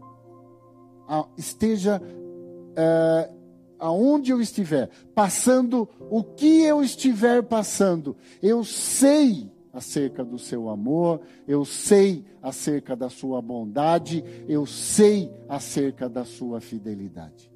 Esteja 1.37 2.01
uh, 2.01 3.41
aonde 3.79 4.31
eu 4.31 4.39
estiver, 4.39 4.89
passando 5.13 5.89
o 6.09 6.23
que 6.23 6.61
eu 6.61 6.83
estiver 6.83 7.43
passando, 7.43 8.15
eu 8.41 8.63
sei 8.63 9.51
acerca 9.73 10.23
do 10.23 10.37
seu 10.37 10.69
amor, 10.69 11.21
eu 11.47 11.65
sei 11.65 12.23
acerca 12.41 12.95
da 12.95 13.09
sua 13.09 13.41
bondade, 13.41 14.23
eu 14.47 14.65
sei 14.65 15.31
acerca 15.49 16.07
da 16.07 16.23
sua 16.23 16.61
fidelidade. 16.61 17.50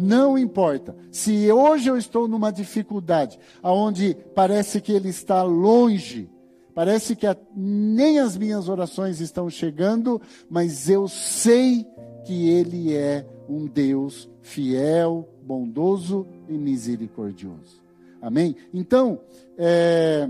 Não 0.00 0.38
importa. 0.38 0.94
Se 1.10 1.50
hoje 1.50 1.90
eu 1.90 1.96
estou 1.96 2.28
numa 2.28 2.52
dificuldade, 2.52 3.36
aonde 3.60 4.16
parece 4.32 4.80
que 4.80 4.92
ele 4.92 5.08
está 5.08 5.42
longe, 5.42 6.30
parece 6.72 7.16
que 7.16 7.26
a, 7.26 7.36
nem 7.52 8.20
as 8.20 8.36
minhas 8.36 8.68
orações 8.68 9.20
estão 9.20 9.50
chegando, 9.50 10.22
mas 10.48 10.88
eu 10.88 11.08
sei 11.08 11.84
que 12.24 12.48
ele 12.48 12.94
é 12.94 13.26
um 13.48 13.66
Deus 13.66 14.30
fiel, 14.40 15.28
bondoso 15.42 16.28
e 16.48 16.52
misericordioso. 16.52 17.82
Amém? 18.22 18.54
Então, 18.72 19.20
é, 19.56 20.28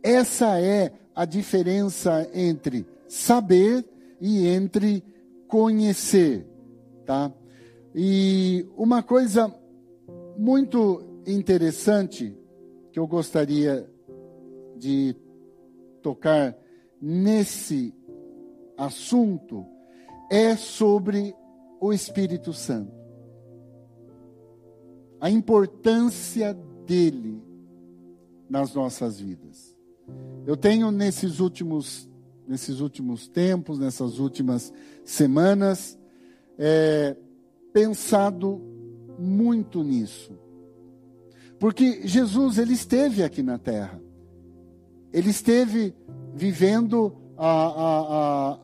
essa 0.00 0.60
é 0.60 0.92
a 1.12 1.24
diferença 1.24 2.30
entre 2.32 2.86
saber 3.08 3.84
e 4.20 4.46
entre 4.46 5.02
conhecer, 5.48 6.46
tá? 7.04 7.32
E 7.98 8.68
uma 8.76 9.02
coisa 9.02 9.50
muito 10.36 11.02
interessante 11.26 12.36
que 12.92 12.98
eu 12.98 13.06
gostaria 13.06 13.90
de 14.76 15.16
tocar 16.02 16.54
nesse 17.00 17.94
assunto 18.76 19.64
é 20.30 20.54
sobre 20.56 21.34
o 21.80 21.90
Espírito 21.90 22.52
Santo. 22.52 22.92
A 25.18 25.30
importância 25.30 26.52
dele 26.84 27.42
nas 28.46 28.74
nossas 28.74 29.18
vidas. 29.18 29.74
Eu 30.46 30.54
tenho 30.54 30.90
nesses 30.90 31.40
últimos 31.40 32.06
nesses 32.46 32.78
últimos 32.78 33.26
tempos, 33.26 33.78
nessas 33.78 34.20
últimas 34.20 34.72
semanas, 35.02 35.98
é, 36.56 37.16
pensado 37.76 38.58
muito 39.18 39.82
nisso. 39.82 40.32
Porque 41.58 42.08
Jesus, 42.08 42.56
ele 42.56 42.72
esteve 42.72 43.22
aqui 43.22 43.42
na 43.42 43.58
terra. 43.58 44.00
Ele 45.12 45.28
esteve 45.28 45.94
vivendo 46.34 47.14
a, 47.36 47.46
a, 47.46 48.00
a, 48.54 48.58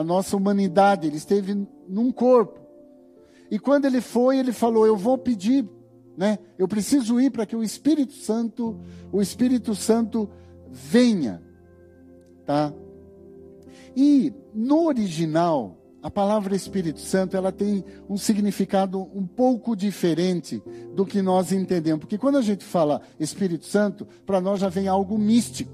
a 0.00 0.02
nossa 0.02 0.36
humanidade, 0.36 1.06
ele 1.06 1.16
esteve 1.16 1.64
num 1.88 2.10
corpo. 2.10 2.58
E 3.52 3.56
quando 3.56 3.84
ele 3.84 4.00
foi, 4.00 4.38
ele 4.38 4.52
falou: 4.52 4.84
Eu 4.84 4.96
vou 4.96 5.16
pedir, 5.16 5.64
né? 6.16 6.40
Eu 6.58 6.66
preciso 6.66 7.20
ir 7.20 7.30
para 7.30 7.46
que 7.46 7.54
o 7.54 7.62
Espírito 7.62 8.14
Santo, 8.14 8.80
o 9.12 9.22
Espírito 9.22 9.76
Santo 9.76 10.28
venha, 10.72 11.40
tá? 12.44 12.74
E 13.94 14.34
no 14.52 14.86
original, 14.86 15.83
a 16.04 16.10
palavra 16.10 16.54
Espírito 16.54 17.00
Santo, 17.00 17.34
ela 17.34 17.50
tem 17.50 17.82
um 18.10 18.18
significado 18.18 19.00
um 19.14 19.26
pouco 19.26 19.74
diferente 19.74 20.62
do 20.94 21.06
que 21.06 21.22
nós 21.22 21.50
entendemos. 21.50 22.00
Porque 22.00 22.18
quando 22.18 22.36
a 22.36 22.42
gente 22.42 22.62
fala 22.62 23.00
Espírito 23.18 23.64
Santo, 23.64 24.06
para 24.26 24.38
nós 24.38 24.60
já 24.60 24.68
vem 24.68 24.86
algo 24.86 25.16
místico. 25.16 25.72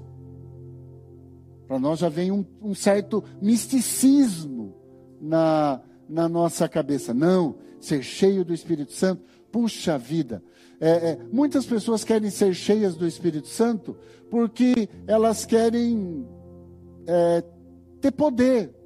Para 1.67 1.77
nós 1.77 1.99
já 1.99 2.07
vem 2.07 2.31
um, 2.31 2.45
um 2.61 2.73
certo 2.73 3.21
misticismo 3.41 4.73
na, 5.19 5.81
na 6.07 6.29
nossa 6.29 6.65
cabeça. 6.69 7.13
Não, 7.13 7.57
ser 7.81 8.01
cheio 8.01 8.45
do 8.45 8.53
Espírito 8.53 8.93
Santo, 8.93 9.25
puxa 9.51 9.97
vida. 9.97 10.41
É, 10.79 10.89
é, 10.91 11.19
muitas 11.29 11.65
pessoas 11.65 12.05
querem 12.05 12.29
ser 12.29 12.53
cheias 12.53 12.95
do 12.95 13.05
Espírito 13.05 13.49
Santo 13.49 13.97
porque 14.29 14.87
elas 15.05 15.45
querem 15.45 16.25
é, 17.05 17.43
ter 17.99 18.11
poder 18.11 18.80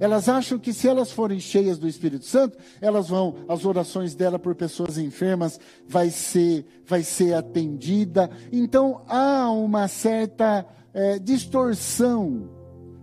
elas 0.00 0.28
acham 0.30 0.58
que 0.58 0.72
se 0.72 0.88
elas 0.88 1.12
forem 1.12 1.38
cheias 1.38 1.78
do 1.78 1.86
Espírito 1.86 2.24
Santo, 2.24 2.56
elas 2.80 3.08
vão, 3.08 3.36
as 3.46 3.66
orações 3.66 4.14
dela 4.14 4.38
por 4.38 4.54
pessoas 4.54 4.96
enfermas 4.96 5.60
vai 5.86 6.08
ser, 6.08 6.64
vai 6.86 7.02
ser 7.02 7.34
atendida. 7.34 8.30
Então 8.50 9.02
há 9.06 9.50
uma 9.50 9.86
certa 9.86 10.66
é, 10.94 11.18
distorção 11.18 12.48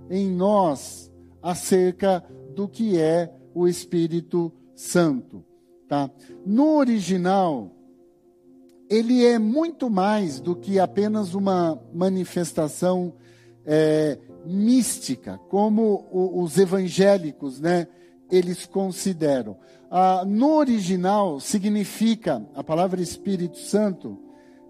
em 0.09 0.29
nós 0.31 1.11
acerca 1.41 2.25
do 2.55 2.67
que 2.67 2.99
é 2.99 3.31
o 3.53 3.67
Espírito 3.67 4.51
Santo, 4.75 5.45
tá? 5.87 6.09
No 6.45 6.77
original, 6.77 7.71
ele 8.89 9.23
é 9.23 9.37
muito 9.37 9.89
mais 9.89 10.39
do 10.39 10.55
que 10.55 10.79
apenas 10.79 11.35
uma 11.35 11.79
manifestação 11.93 13.13
é, 13.65 14.17
mística, 14.47 15.37
como 15.49 16.07
os 16.11 16.57
evangélicos, 16.57 17.59
né, 17.59 17.87
eles 18.31 18.65
consideram. 18.65 19.57
Ah, 19.89 20.23
no 20.25 20.55
original 20.55 21.39
significa, 21.39 22.45
a 22.55 22.63
palavra 22.63 23.01
Espírito 23.01 23.57
Santo 23.57 24.19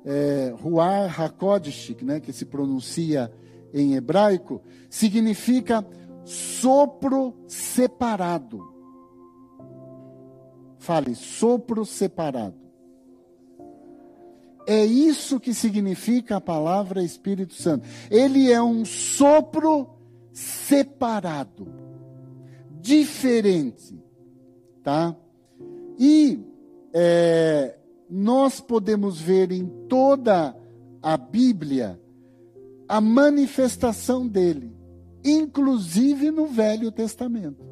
é, 0.05 0.53
Ruar 0.61 1.21
HaKodesh, 1.21 1.95
né, 2.01 2.19
que 2.19 2.31
se 2.31 2.45
pronuncia 2.45 3.31
em 3.73 3.95
hebraico, 3.95 4.61
significa 4.89 5.85
sopro 6.23 7.33
separado. 7.47 8.61
Fale, 10.77 11.15
sopro 11.15 11.85
separado. 11.85 12.66
É 14.69 14.85
isso 14.85 15.39
que 15.39 15.53
significa 15.53 16.35
a 16.35 16.41
palavra 16.41 17.01
Espírito 17.01 17.53
Santo. 17.53 17.87
Ele 18.11 18.51
é 18.51 18.61
um 18.61 18.83
sopro 18.83 19.87
separado, 20.33 21.65
diferente, 22.81 23.97
tá? 24.83 25.15
E 25.97 26.37
é, 26.93 27.77
nós 28.09 28.59
podemos 28.59 29.21
ver 29.21 29.53
em 29.53 29.65
toda 29.87 30.53
a 31.01 31.15
Bíblia 31.15 31.97
a 32.89 32.99
manifestação 32.99 34.27
dele, 34.27 34.75
inclusive 35.23 36.29
no 36.29 36.45
Velho 36.45 36.91
Testamento. 36.91 37.65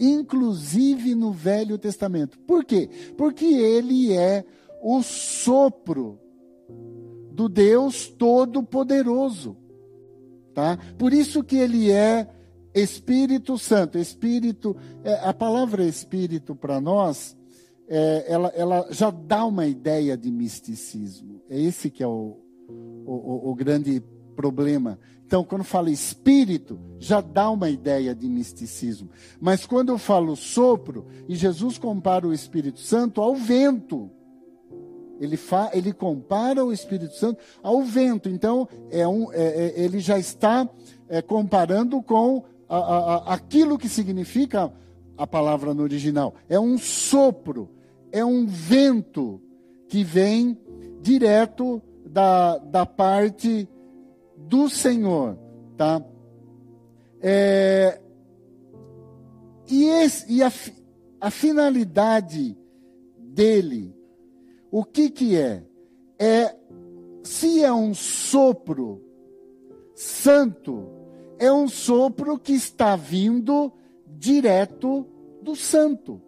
Inclusive 0.00 1.14
no 1.14 1.32
Velho 1.32 1.78
Testamento. 1.78 2.36
Por 2.40 2.64
quê? 2.64 2.90
Porque 3.16 3.44
ele 3.44 4.12
é 4.12 4.44
o 4.82 5.02
sopro 5.02 6.18
do 7.32 7.48
Deus 7.48 8.08
Todo-Poderoso. 8.08 9.56
Tá? 10.54 10.78
Por 10.98 11.12
isso 11.12 11.44
que 11.44 11.56
ele 11.56 11.90
é 11.90 12.28
Espírito 12.74 13.56
Santo. 13.56 13.98
Espírito, 13.98 14.76
é, 15.04 15.14
a 15.20 15.32
palavra 15.32 15.84
Espírito 15.84 16.54
para 16.54 16.80
nós, 16.80 17.36
é, 17.88 18.24
ela, 18.28 18.48
ela 18.54 18.86
já 18.90 19.10
dá 19.10 19.44
uma 19.44 19.66
ideia 19.66 20.16
de 20.16 20.30
misticismo. 20.30 21.40
É 21.48 21.60
esse 21.60 21.90
que 21.90 22.02
é 22.02 22.06
o, 22.06 22.36
o, 22.68 23.50
o, 23.50 23.54
grande 23.54 24.02
problema. 24.36 24.98
Então, 25.24 25.44
quando 25.44 25.64
fala 25.64 25.90
espírito, 25.90 26.78
já 26.98 27.20
dá 27.20 27.50
uma 27.50 27.70
ideia 27.70 28.14
de 28.14 28.28
misticismo. 28.28 29.10
Mas 29.40 29.66
quando 29.66 29.90
eu 29.90 29.98
falo 29.98 30.36
sopro, 30.36 31.06
e 31.28 31.34
Jesus 31.34 31.78
compara 31.78 32.26
o 32.26 32.32
Espírito 32.32 32.80
Santo 32.80 33.20
ao 33.20 33.34
vento. 33.34 34.10
Ele, 35.20 35.36
fa, 35.36 35.70
ele 35.72 35.92
compara 35.92 36.64
o 36.64 36.72
Espírito 36.72 37.14
Santo 37.14 37.40
ao 37.62 37.82
vento. 37.82 38.28
Então, 38.28 38.68
é 38.90 39.06
um, 39.06 39.32
é, 39.32 39.42
é, 39.42 39.80
ele 39.80 39.98
já 40.00 40.18
está 40.18 40.68
é, 41.08 41.20
comparando 41.20 42.02
com 42.02 42.44
a, 42.68 42.76
a, 42.76 43.34
aquilo 43.34 43.78
que 43.78 43.88
significa 43.88 44.72
a 45.16 45.26
palavra 45.26 45.74
no 45.74 45.82
original. 45.82 46.34
É 46.48 46.58
um 46.58 46.78
sopro, 46.78 47.68
é 48.12 48.24
um 48.24 48.46
vento 48.46 49.40
que 49.88 50.04
vem 50.04 50.56
direto 51.00 51.82
da, 52.06 52.58
da 52.58 52.86
parte 52.86 53.68
do 54.36 54.68
Senhor. 54.68 55.36
Tá? 55.76 56.02
É, 57.20 58.00
e 59.68 59.84
esse, 59.84 60.32
e 60.32 60.42
a, 60.42 60.52
a 61.20 61.30
finalidade 61.30 62.56
dele 63.18 63.94
o 64.70 64.84
que 64.84 65.10
que 65.10 65.36
é? 65.36 65.64
É 66.18 66.54
se 67.22 67.62
é 67.62 67.72
um 67.72 67.94
sopro 67.94 69.02
santo, 69.94 70.88
é 71.38 71.52
um 71.52 71.68
sopro 71.68 72.38
que 72.38 72.52
está 72.52 72.96
vindo 72.96 73.72
direto 74.06 75.06
do 75.42 75.54
santo, 75.54 76.20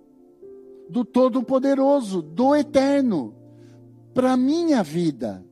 do 0.88 1.04
todo-poderoso, 1.04 2.22
do 2.22 2.54
eterno, 2.54 3.34
para 4.12 4.36
minha 4.36 4.82
vida. 4.82 5.44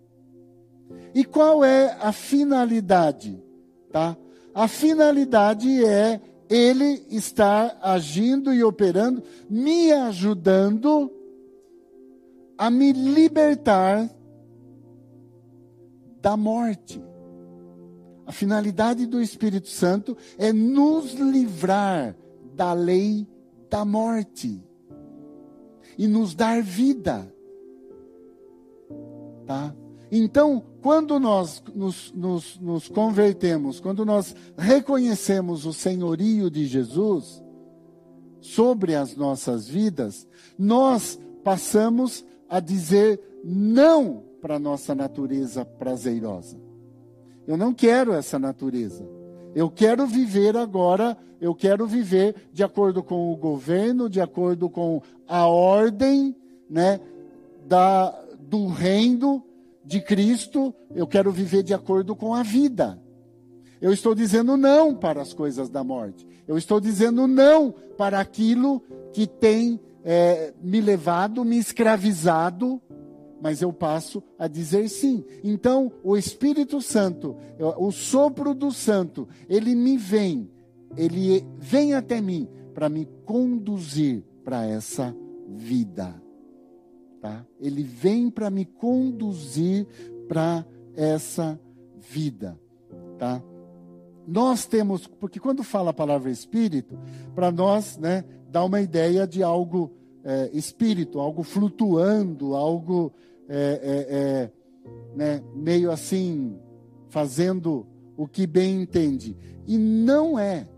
E 1.15 1.25
qual 1.25 1.65
é 1.65 1.97
a 2.01 2.13
finalidade, 2.13 3.43
tá? 3.91 4.17
A 4.55 4.69
finalidade 4.69 5.85
é 5.85 6.21
ele 6.49 7.05
estar 7.11 7.79
agindo 7.83 8.53
e 8.53 8.65
operando, 8.65 9.23
me 9.49 9.93
ajudando 9.93 11.13
a 12.59 12.69
me 12.69 12.93
libertar 12.93 14.11
da 16.21 16.37
morte. 16.37 17.01
A 18.27 18.33
finalidade 18.33 19.07
do 19.07 19.23
Espírito 19.23 19.69
Santo 19.69 20.17
é 20.37 20.53
nos 20.53 21.15
livrar 21.15 22.15
da 22.55 22.73
lei 22.73 23.27
da 23.71 23.85
morte 23.85 24.63
e 25.97 26.07
nos 26.07 26.35
dar 26.35 26.61
vida. 26.63 27.33
Tá? 29.47 29.75
Então, 30.11 30.63
quando 30.83 31.19
nós 31.19 31.63
nos, 31.75 32.13
nos, 32.13 32.59
nos, 32.61 32.89
convertemos, 32.89 33.79
quando 33.79 34.05
nós 34.05 34.35
reconhecemos 34.57 35.65
o 35.65 35.73
senhorio 35.73 36.51
de 36.51 36.67
Jesus 36.67 37.43
sobre 38.41 38.95
as 38.95 39.17
nossas 39.17 39.69
vidas, 39.69 40.27
nós 40.59 41.19
passamos 41.43 42.25
a 42.49 42.61
dizer 42.61 43.21
não 43.45 44.25
para 44.41 44.57
a 44.57 44.59
nossa 44.59 44.95
natureza 44.95 45.65
prazerosa. 45.65 46.57
Eu 47.47 47.57
não 47.57 47.73
quero 47.73 48.13
essa 48.13 48.39
natureza. 48.39 49.09
Eu 49.55 49.71
quero 49.71 50.07
viver 50.07 50.57
agora, 50.57 51.17
eu 51.41 51.55
quero 51.55 51.87
viver 51.87 52.35
de 52.53 52.63
acordo 52.63 53.03
com 53.03 53.33
o 53.33 53.37
governo, 53.37 54.09
de 54.09 54.21
acordo 54.21 54.69
com 54.69 55.03
a 55.27 55.47
ordem, 55.47 56.35
né, 56.69 57.01
da 57.67 58.15
do 58.49 58.67
reino 58.67 59.45
de 59.85 60.01
Cristo, 60.01 60.75
eu 60.95 61.07
quero 61.07 61.31
viver 61.31 61.63
de 61.63 61.75
acordo 61.75 62.17
com 62.17 62.35
a 62.35 62.43
vida. 62.43 62.99
Eu 63.81 63.93
estou 63.93 64.15
dizendo 64.15 64.57
não 64.57 64.95
para 64.95 65.21
as 65.21 65.33
coisas 65.33 65.69
da 65.69 65.85
morte. 65.85 66.27
Eu 66.47 66.57
estou 66.57 66.81
dizendo 66.81 67.27
não 67.27 67.75
para 67.97 68.19
aquilo 68.19 68.83
que 69.13 69.27
tem 69.27 69.79
é, 70.05 70.53
me 70.61 70.81
levado, 70.81 71.45
me 71.45 71.59
escravizado, 71.59 72.81
mas 73.41 73.63
eu 73.63 73.73
passo 73.73 74.23
a 74.39 74.49
dizer 74.49 74.89
sim. 74.89 75.25
Então, 75.45 75.93
o 76.03 76.17
Espírito 76.17 76.81
Santo, 76.81 77.37
o 77.77 77.91
sopro 77.91 78.55
do 78.55 78.71
Santo, 78.71 79.29
ele 79.49 79.75
me 79.75 79.97
vem, 79.97 80.51
ele 80.97 81.45
vem 81.59 81.95
até 81.95 82.21
mim 82.21 82.49
para 82.75 82.89
me 82.89 83.07
conduzir 83.25 84.25
para 84.45 84.67
essa 84.67 85.15
vida. 85.49 86.21
Tá? 87.21 87.45
Ele 87.61 87.83
vem 87.83 88.31
para 88.31 88.51
me 88.51 88.65
conduzir 88.65 89.87
para 90.29 90.65
essa 90.95 91.59
vida, 91.97 92.59
tá? 93.19 93.43
Nós 94.27 94.67
temos, 94.67 95.07
porque 95.07 95.41
quando 95.41 95.63
fala 95.63 95.91
a 95.91 95.95
palavra 95.95 96.31
espírito, 96.31 96.99
para 97.35 97.51
nós, 97.51 97.97
né, 97.97 98.25
dá 98.49 98.65
uma 98.65 98.81
ideia 98.81 99.27
de 99.27 99.43
algo 99.43 99.93
é, 100.25 100.51
espírito, 100.53 101.21
algo 101.21 101.43
flutuando, 101.43 102.55
algo 102.55 103.13
é, 103.49 103.57
é, 103.83 104.17
é, 104.17 104.53
né, 105.15 105.43
meio 105.55 105.91
assim, 105.91 106.59
fazendo 107.09 107.87
o 108.17 108.27
que 108.27 108.47
bem 108.47 108.83
entende. 108.83 109.37
E 109.67 109.77
não 109.77 110.39
é 110.39 110.69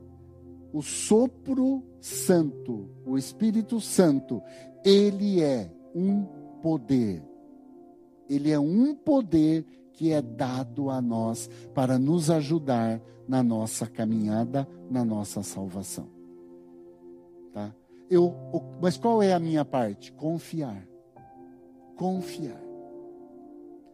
o 0.72 0.82
sopro 0.82 1.82
santo, 2.00 2.88
o 3.04 3.18
Espírito 3.18 3.80
Santo, 3.80 4.42
ele 4.84 5.42
é 5.42 5.70
um 5.94 6.24
poder. 6.62 7.22
Ele 8.28 8.50
é 8.50 8.58
um 8.58 8.94
poder 8.94 9.64
que 9.92 10.12
é 10.12 10.22
dado 10.22 10.88
a 10.88 11.02
nós 11.02 11.50
para 11.74 11.98
nos 11.98 12.30
ajudar 12.30 13.00
na 13.28 13.42
nossa 13.42 13.86
caminhada, 13.86 14.66
na 14.90 15.04
nossa 15.04 15.42
salvação. 15.42 16.19
Tá? 17.52 17.74
eu, 18.10 18.34
mas 18.82 18.96
qual 18.96 19.22
é 19.22 19.32
a 19.32 19.38
minha 19.38 19.64
parte? 19.64 20.12
Confiar. 20.12 20.86
Confiar. 21.96 22.60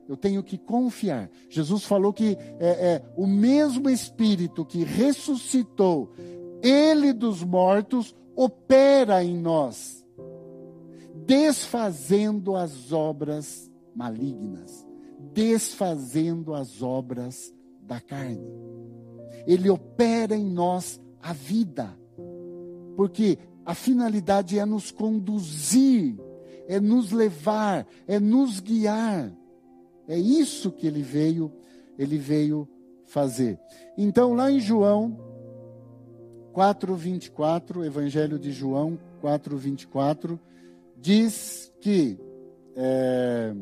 Eu 0.09 0.17
tenho 0.17 0.43
que 0.43 0.57
confiar. 0.57 1.29
Jesus 1.51 1.85
falou 1.85 2.13
que 2.13 2.39
é, 2.59 2.69
é, 2.69 3.03
o 3.17 3.27
mesmo 3.27 3.91
Espírito 3.91 4.65
que 4.65 4.85
ressuscitou 4.85 6.13
ele 6.63 7.13
dos 7.13 7.43
mortos 7.43 8.15
opera 8.35 9.23
em 9.23 9.37
nós, 9.37 10.05
desfazendo 11.27 12.57
as 12.57 12.93
obras 12.93 13.71
malignas, 13.95 14.87
desfazendo 15.33 16.55
as 16.55 16.83
obras 16.83 17.53
da 17.83 18.01
carne. 18.01 18.47
Ele 19.47 19.69
opera 19.69 20.37
em 20.37 20.45
nós 20.45 21.01
a 21.21 21.33
vida, 21.33 21.97
porque 22.97 23.39
a 23.65 23.75
finalidade 23.75 24.59
é 24.59 24.65
nos 24.65 24.91
conduzir, 24.91 26.17
é 26.67 26.81
nos 26.81 27.13
levar, 27.13 27.87
é 28.07 28.19
nos 28.19 28.61
guiar. 28.61 29.33
É 30.09 30.19
isso 30.19 30.73
que 30.73 30.87
ele 30.87 31.03
veio, 31.03 31.53
ele 31.99 32.17
veio 32.17 32.69
fazer. 33.05 33.59
Então, 33.99 34.35
lá 34.35 34.51
em 34.51 34.61
João 34.61 35.19
4:24, 36.53 37.85
Evangelho 37.85 38.39
de 38.39 38.51
João 38.51 38.99
4:24, 39.21 40.39
diz 40.97 41.73
que 41.81 42.19
é, 42.77 43.55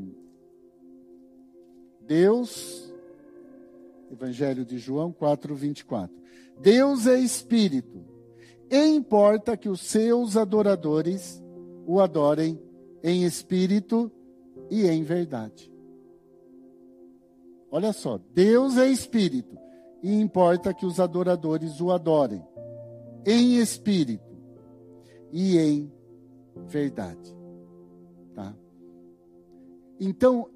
Deus, 2.06 2.92
Evangelho 4.10 4.64
de 4.64 4.78
João 4.78 5.12
4, 5.12 5.54
24. 5.54 6.14
Deus 6.60 7.06
é 7.06 7.18
espírito, 7.18 8.04
importa 8.70 9.56
que 9.56 9.68
os 9.68 9.80
seus 9.80 10.36
adoradores 10.36 11.42
o 11.86 12.00
adorem 12.00 12.60
em 13.02 13.24
espírito 13.24 14.10
e 14.70 14.86
em 14.86 15.02
verdade. 15.02 15.72
Olha 17.70 17.92
só, 17.92 18.18
Deus 18.32 18.78
é 18.78 18.88
espírito, 18.88 19.58
e 20.02 20.14
importa 20.20 20.72
que 20.72 20.86
os 20.86 21.00
adoradores 21.00 21.80
o 21.80 21.90
adorem 21.90 22.42
em 23.26 23.56
espírito 23.56 24.32
e 25.32 25.58
em 25.58 25.92
verdade. 26.66 27.36
Tá? 28.34 28.54
Então, 29.98 30.48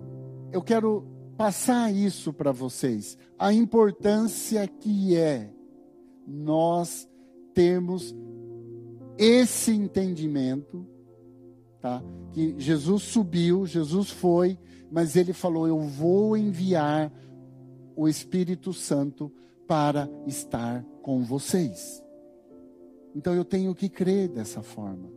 eu 0.53 0.63
quero 0.63 1.07
passar 1.37 1.93
isso 1.93 2.33
para 2.33 2.53
vocês, 2.53 3.19
a 3.39 3.53
importância 3.53 4.67
que 4.67 5.17
é 5.17 5.53
nós 6.27 7.09
termos 7.59 8.15
esse 9.19 9.73
entendimento, 9.73 10.87
tá? 11.81 12.01
Que 12.33 12.55
Jesus 12.57 13.03
subiu, 13.03 13.67
Jesus 13.67 14.11
foi, 14.11 14.57
mas 14.93 15.17
ele 15.17 15.33
falou: 15.33 15.67
"Eu 15.67 15.81
vou 15.81 16.37
enviar 16.37 17.13
o 17.97 18.07
Espírito 18.07 18.73
Santo 18.73 19.33
para 19.67 20.09
estar 20.25 20.85
com 21.03 21.25
vocês". 21.25 22.01
Então 23.13 23.35
eu 23.35 23.45
tenho 23.45 23.75
que 23.75 23.89
crer 23.89 24.29
dessa 24.29 24.63
forma. 24.63 25.11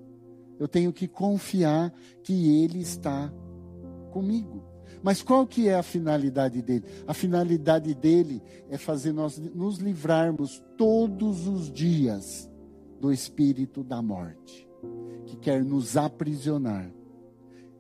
Eu 0.60 0.68
tenho 0.68 0.92
que 0.92 1.08
confiar 1.08 1.94
que 2.24 2.64
ele 2.64 2.80
está 2.80 3.32
comigo. 4.10 4.64
Mas 5.04 5.22
qual 5.22 5.48
que 5.48 5.68
é 5.68 5.76
a 5.76 5.84
finalidade 5.84 6.62
dele? 6.62 6.86
A 7.08 7.14
finalidade 7.14 7.94
dele 7.94 8.42
é 8.70 8.78
fazer 8.78 9.12
nós 9.12 9.38
nos 9.38 9.78
livrarmos 9.78 10.64
todos 10.78 11.48
os 11.48 11.72
dias 11.72 12.50
do 13.00 13.12
espírito 13.12 13.84
da 13.84 14.02
morte, 14.02 14.68
que 15.26 15.36
quer 15.36 15.64
nos 15.64 15.98
aprisionar, 15.98 16.92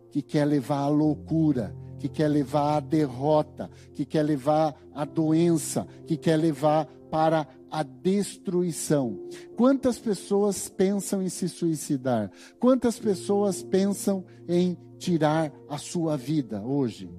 que 0.09 0.21
quer 0.21 0.45
levar 0.45 0.79
à 0.79 0.87
loucura, 0.87 1.75
que 1.99 2.09
quer 2.09 2.27
levar 2.27 2.77
à 2.77 2.79
derrota, 2.79 3.69
que 3.93 4.03
quer 4.03 4.23
levar 4.23 4.75
à 4.93 5.05
doença, 5.05 5.87
que 6.07 6.17
quer 6.17 6.37
levar 6.37 6.87
para 7.11 7.47
a 7.69 7.83
destruição. 7.83 9.19
Quantas 9.55 9.99
pessoas 9.99 10.67
pensam 10.67 11.21
em 11.21 11.29
se 11.29 11.47
suicidar? 11.47 12.31
Quantas 12.59 12.97
pessoas 12.97 13.61
pensam 13.61 14.25
em 14.47 14.75
tirar 15.01 15.51
a 15.67 15.79
sua 15.79 16.15
vida 16.15 16.61
hoje? 16.61 17.09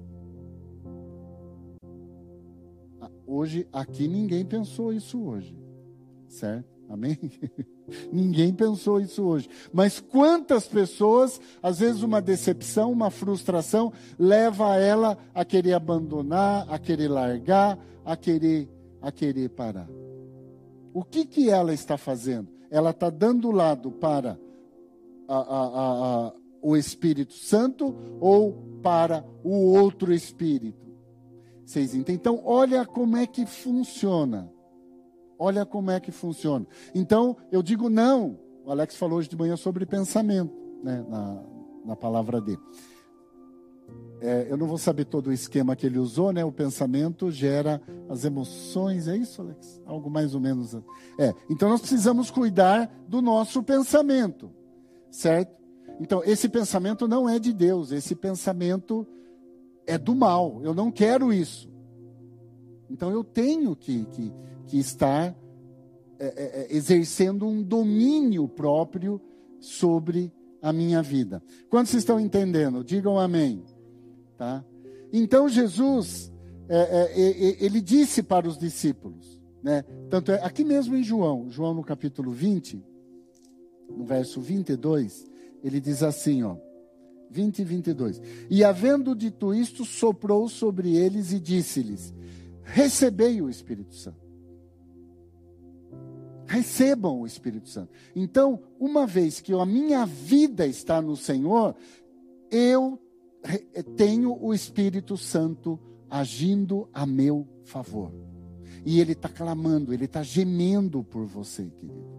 Hoje, 3.27 3.67
aqui 3.73 4.07
ninguém 4.07 4.45
pensou 4.45 4.93
isso 4.93 5.21
hoje, 5.21 5.57
certo? 6.27 6.71
Amém? 6.89 7.17
ninguém 8.11 8.53
pensou 8.53 9.01
isso 9.01 9.23
hoje. 9.23 9.49
Mas 9.73 9.99
quantas 9.99 10.65
pessoas, 10.65 11.41
às 11.61 11.79
vezes 11.79 12.03
uma 12.03 12.21
decepção, 12.21 12.91
uma 12.91 13.09
frustração, 13.09 13.91
leva 14.17 14.77
ela 14.77 15.17
a 15.33 15.43
querer 15.43 15.73
abandonar, 15.73 16.65
a 16.69 16.79
querer 16.79 17.09
largar, 17.09 17.77
a 18.05 18.15
querer, 18.15 18.69
a 19.01 19.11
querer 19.11 19.49
parar. 19.49 19.89
O 20.93 21.03
que, 21.03 21.25
que 21.25 21.49
ela 21.49 21.73
está 21.73 21.97
fazendo? 21.97 22.47
Ela 22.69 22.91
está 22.91 23.09
dando 23.09 23.51
lado 23.51 23.91
para 23.91 24.39
a, 25.27 25.35
a, 25.35 26.27
a, 26.27 26.33
o 26.63 26.75
Espírito 26.77 27.33
Santo 27.33 27.95
ou 28.19 28.79
para 28.81 29.25
o 29.43 29.73
outro 29.73 30.13
Espírito? 30.13 30.83
Vocês 31.65 31.93
entendem? 31.93 32.15
Então, 32.15 32.41
olha 32.43 32.85
como 32.85 33.17
é 33.17 33.27
que 33.27 33.45
funciona. 33.45 34.51
Olha 35.37 35.65
como 35.65 35.91
é 35.91 35.99
que 35.99 36.11
funciona. 36.11 36.65
Então, 36.95 37.37
eu 37.51 37.61
digo 37.61 37.89
não. 37.89 38.39
O 38.65 38.71
Alex 38.71 38.95
falou 38.95 39.17
hoje 39.17 39.29
de 39.29 39.37
manhã 39.37 39.57
sobre 39.57 39.85
pensamento, 39.85 40.53
né, 40.83 41.05
na, 41.09 41.43
na 41.85 41.95
palavra 41.95 42.39
dele. 42.39 42.61
É, 44.21 44.47
eu 44.49 44.55
não 44.55 44.67
vou 44.67 44.77
saber 44.77 45.03
todo 45.03 45.27
o 45.27 45.33
esquema 45.33 45.75
que 45.75 45.85
ele 45.85 45.99
usou, 45.99 46.31
né? 46.31 46.45
O 46.45 46.51
pensamento 46.51 47.29
gera 47.29 47.81
as 48.07 48.23
emoções, 48.23 49.09
é 49.09 49.17
isso, 49.17 49.41
Alex? 49.41 49.81
Algo 49.85 50.09
mais 50.09 50.33
ou 50.33 50.39
menos. 50.39 50.73
É. 51.19 51.33
Então 51.49 51.67
nós 51.67 51.81
precisamos 51.81 52.31
cuidar 52.31 52.89
do 53.05 53.21
nosso 53.21 53.61
pensamento, 53.61 54.49
certo? 55.11 55.62
Então 55.99 56.21
esse 56.23 56.49
pensamento 56.49 57.07
não 57.07 57.27
é 57.27 57.39
de 57.39 57.53
Deus, 57.53 57.91
esse 57.91 58.15
pensamento 58.15 59.07
é 59.85 59.97
do 59.97 60.15
mal. 60.15 60.61
Eu 60.63 60.73
não 60.73 60.91
quero 60.91 61.31
isso. 61.31 61.69
Então 62.89 63.11
eu 63.11 63.23
tenho 63.23 63.75
que, 63.75 64.05
que, 64.05 64.33
que 64.67 64.77
estar 64.77 65.35
é, 66.19 66.25
é, 66.25 66.61
é 66.61 66.75
exercendo 66.75 67.47
um 67.47 67.61
domínio 67.61 68.47
próprio 68.47 69.19
sobre 69.59 70.31
a 70.61 70.71
minha 70.71 71.01
vida. 71.01 71.41
Quantos 71.69 71.93
estão 71.93 72.19
entendendo? 72.19 72.83
Digam 72.83 73.19
amém. 73.19 73.63
Tá? 74.37 74.63
Então 75.11 75.49
Jesus, 75.49 76.31
é, 76.69 76.77
é, 76.77 77.63
ele 77.63 77.81
disse 77.81 78.23
para 78.23 78.47
os 78.47 78.57
discípulos, 78.57 79.41
né? 79.61 79.83
Tanto 80.09 80.31
é, 80.31 80.43
aqui 80.43 80.63
mesmo 80.63 80.95
em 80.95 81.03
João, 81.03 81.49
João 81.49 81.73
no 81.73 81.83
capítulo 81.83 82.31
20, 82.31 82.83
no 83.89 84.03
verso 84.05 84.41
22, 84.41 85.25
ele 85.63 85.79
diz 85.79 86.03
assim, 86.03 86.43
ó, 86.43 86.57
20 87.33 87.59
e 87.59 87.63
22. 87.63 88.21
E 88.49 88.63
havendo 88.63 89.15
dito 89.15 89.53
isto, 89.53 89.83
soprou 89.83 90.47
sobre 90.47 90.95
eles 90.95 91.31
e 91.31 91.39
disse-lhes: 91.39 92.13
Recebei 92.61 93.41
o 93.41 93.49
Espírito 93.49 93.95
Santo. 93.95 94.23
Recebam 96.45 97.21
o 97.21 97.25
Espírito 97.25 97.67
Santo. 97.67 97.91
Então, 98.15 98.61
uma 98.79 99.07
vez 99.07 99.41
que 99.41 99.53
a 99.53 99.65
minha 99.65 100.05
vida 100.05 100.67
está 100.67 101.01
no 101.01 101.17
Senhor, 101.17 101.75
eu 102.51 102.99
tenho 103.95 104.37
o 104.39 104.53
Espírito 104.53 105.17
Santo 105.17 105.79
agindo 106.09 106.87
a 106.93 107.05
meu 107.05 107.47
favor. 107.63 108.13
E 108.85 108.99
ele 108.99 109.13
está 109.13 109.29
clamando, 109.29 109.93
ele 109.93 110.05
está 110.05 110.21
gemendo 110.21 111.03
por 111.03 111.25
você, 111.25 111.63
querido. 111.63 112.12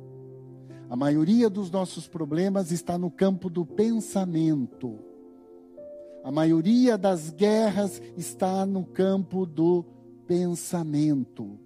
A 0.88 0.96
maioria 0.96 1.48
dos 1.48 1.70
nossos 1.70 2.06
problemas 2.06 2.70
está 2.70 2.98
no 2.98 3.10
campo 3.10 3.48
do 3.48 3.64
pensamento. 3.64 4.98
A 6.22 6.30
maioria 6.30 6.96
das 6.96 7.30
guerras 7.30 8.00
está 8.16 8.64
no 8.64 8.84
campo 8.84 9.44
do 9.44 9.84
pensamento, 10.26 11.58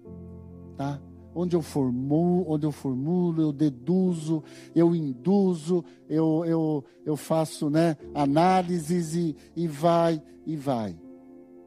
tá? 0.75 0.99
Onde 1.33 1.55
eu 1.55 1.61
formulo, 1.61 2.45
onde 2.51 2.65
eu 2.65 2.71
formulo, 2.71 3.41
eu 3.41 3.53
deduzo, 3.53 4.43
eu 4.75 4.95
induzo, 4.95 5.85
eu, 6.09 6.43
eu, 6.45 6.83
eu 7.05 7.15
faço 7.15 7.69
né, 7.69 7.95
análises 8.13 9.15
e, 9.15 9.35
e 9.55 9.67
vai, 9.67 10.21
e 10.45 10.55
vai. 10.55 10.97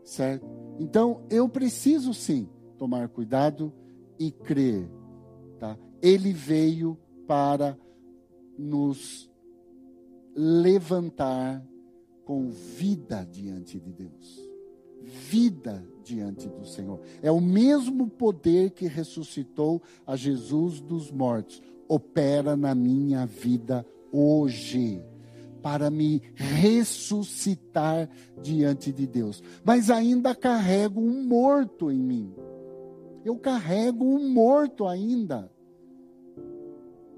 Certo? 0.05 0.45
Então, 0.79 1.23
eu 1.31 1.49
preciso 1.49 2.13
sim 2.13 2.49
tomar 2.77 3.09
cuidado 3.09 3.73
e 4.19 4.31
crer. 4.31 4.91
Tá? 5.59 5.79
Ele 6.03 6.33
veio 6.33 6.99
para 7.27 7.79
nos 8.59 9.31
levantar 10.35 11.65
com 12.25 12.51
vida 12.51 13.27
diante 13.31 13.79
de 13.79 13.93
Deus. 13.93 14.51
Vida 15.03 15.85
diante 16.05 16.49
do 16.49 16.65
Senhor. 16.65 17.01
É 17.23 17.31
o 17.31 17.41
mesmo 17.41 18.09
poder 18.09 18.71
que 18.71 18.87
ressuscitou 18.87 19.83
a 20.07 20.17
Jesus 20.17 20.81
dos 20.81 21.11
mortos, 21.11 21.61
opera 21.89 22.57
na 22.57 22.75
minha 22.75 23.27
vida 23.27 23.85
hoje 24.13 25.03
para 25.63 25.91
me 25.91 26.21
ressuscitar 26.35 28.09
diante 28.43 28.93
de 28.93 29.07
Deus. 29.07 29.43
Mas 29.65 29.91
ainda 29.91 30.35
carrego 30.35 31.01
um 31.01 31.25
morto 31.25 31.91
em 31.91 32.01
mim. 32.01 32.35
Eu 33.25 33.37
carrego 33.37 34.05
um 34.05 34.29
morto 34.29 34.87
ainda. 34.87 35.51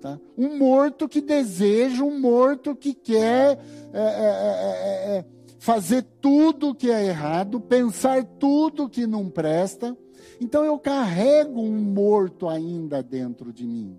Tá? 0.04 0.20
Um 0.36 0.58
morto 0.58 1.08
que 1.08 1.22
deseja, 1.22 2.04
um 2.04 2.20
morto 2.20 2.76
que 2.76 2.92
quer 2.92 3.58
é, 3.90 4.02
é, 4.02 5.16
é, 5.16 5.24
fazer 5.58 6.02
tudo 6.20 6.74
que 6.74 6.90
é 6.90 7.06
errado, 7.06 7.58
pensar 7.58 8.22
tudo 8.22 8.86
que 8.86 9.06
não 9.06 9.30
presta. 9.30 9.96
Então 10.38 10.62
eu 10.62 10.78
carrego 10.78 11.62
um 11.62 11.80
morto 11.80 12.50
ainda 12.50 13.02
dentro 13.02 13.50
de 13.50 13.66
mim. 13.66 13.98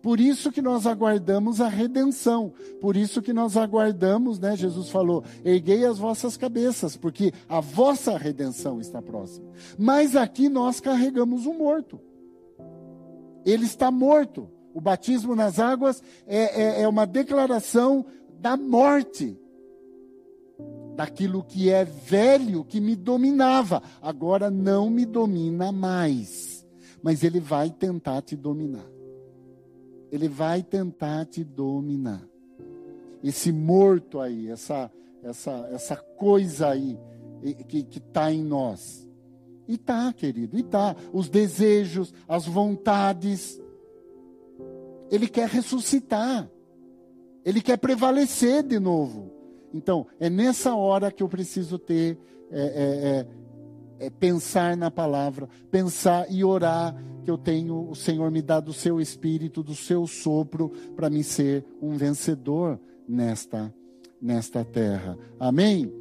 Por 0.00 0.18
isso 0.18 0.50
que 0.50 0.62
nós 0.62 0.86
aguardamos 0.86 1.60
a 1.60 1.68
redenção. 1.68 2.54
Por 2.80 2.96
isso 2.96 3.20
que 3.20 3.34
nós 3.34 3.54
aguardamos, 3.54 4.38
né? 4.38 4.56
Jesus 4.56 4.88
falou: 4.88 5.22
erguei 5.44 5.84
as 5.84 5.98
vossas 5.98 6.38
cabeças, 6.38 6.96
porque 6.96 7.34
a 7.46 7.60
vossa 7.60 8.16
redenção 8.16 8.80
está 8.80 9.02
próxima. 9.02 9.46
Mas 9.78 10.16
aqui 10.16 10.48
nós 10.48 10.80
carregamos 10.80 11.44
um 11.44 11.58
morto. 11.58 12.00
Ele 13.44 13.66
está 13.66 13.90
morto. 13.90 14.53
O 14.74 14.80
batismo 14.80 15.36
nas 15.36 15.60
águas 15.60 16.02
é, 16.26 16.80
é, 16.80 16.82
é 16.82 16.88
uma 16.88 17.06
declaração 17.06 18.04
da 18.40 18.56
morte 18.56 19.38
daquilo 20.96 21.42
que 21.42 21.70
é 21.70 21.84
velho 21.84 22.64
que 22.64 22.80
me 22.80 22.96
dominava. 22.96 23.82
Agora 24.02 24.50
não 24.50 24.90
me 24.90 25.06
domina 25.06 25.70
mais. 25.72 26.66
Mas 27.02 27.22
ele 27.22 27.40
vai 27.40 27.70
tentar 27.70 28.22
te 28.22 28.34
dominar. 28.34 28.86
Ele 30.10 30.28
vai 30.28 30.62
tentar 30.62 31.26
te 31.26 31.44
dominar. 31.44 32.22
Esse 33.22 33.52
morto 33.52 34.20
aí, 34.20 34.48
essa, 34.48 34.90
essa, 35.22 35.68
essa 35.72 35.96
coisa 35.96 36.68
aí 36.68 36.98
que 37.68 37.86
está 37.90 38.32
em 38.32 38.42
nós. 38.42 39.08
E 39.66 39.78
tá, 39.78 40.12
querido, 40.12 40.58
e 40.58 40.62
tá. 40.62 40.94
Os 41.12 41.28
desejos, 41.28 42.12
as 42.28 42.46
vontades. 42.46 43.60
Ele 45.10 45.28
quer 45.28 45.48
ressuscitar. 45.48 46.48
Ele 47.44 47.60
quer 47.60 47.76
prevalecer 47.76 48.62
de 48.62 48.78
novo. 48.78 49.30
Então, 49.72 50.06
é 50.20 50.30
nessa 50.30 50.74
hora 50.74 51.10
que 51.10 51.22
eu 51.22 51.28
preciso 51.28 51.78
ter, 51.78 52.18
é, 52.50 52.60
é, 52.60 54.04
é, 54.04 54.06
é, 54.06 54.10
pensar 54.10 54.76
na 54.76 54.90
palavra, 54.90 55.48
pensar 55.70 56.30
e 56.30 56.44
orar 56.44 56.94
que 57.24 57.30
eu 57.30 57.36
tenho, 57.36 57.88
o 57.90 57.94
Senhor 57.94 58.30
me 58.30 58.40
dá 58.40 58.60
do 58.60 58.72
seu 58.72 59.00
espírito, 59.00 59.62
do 59.62 59.74
seu 59.74 60.06
sopro, 60.06 60.70
para 60.94 61.10
me 61.10 61.24
ser 61.24 61.64
um 61.82 61.96
vencedor 61.96 62.78
nesta, 63.08 63.74
nesta 64.20 64.64
terra. 64.64 65.18
Amém? 65.40 65.92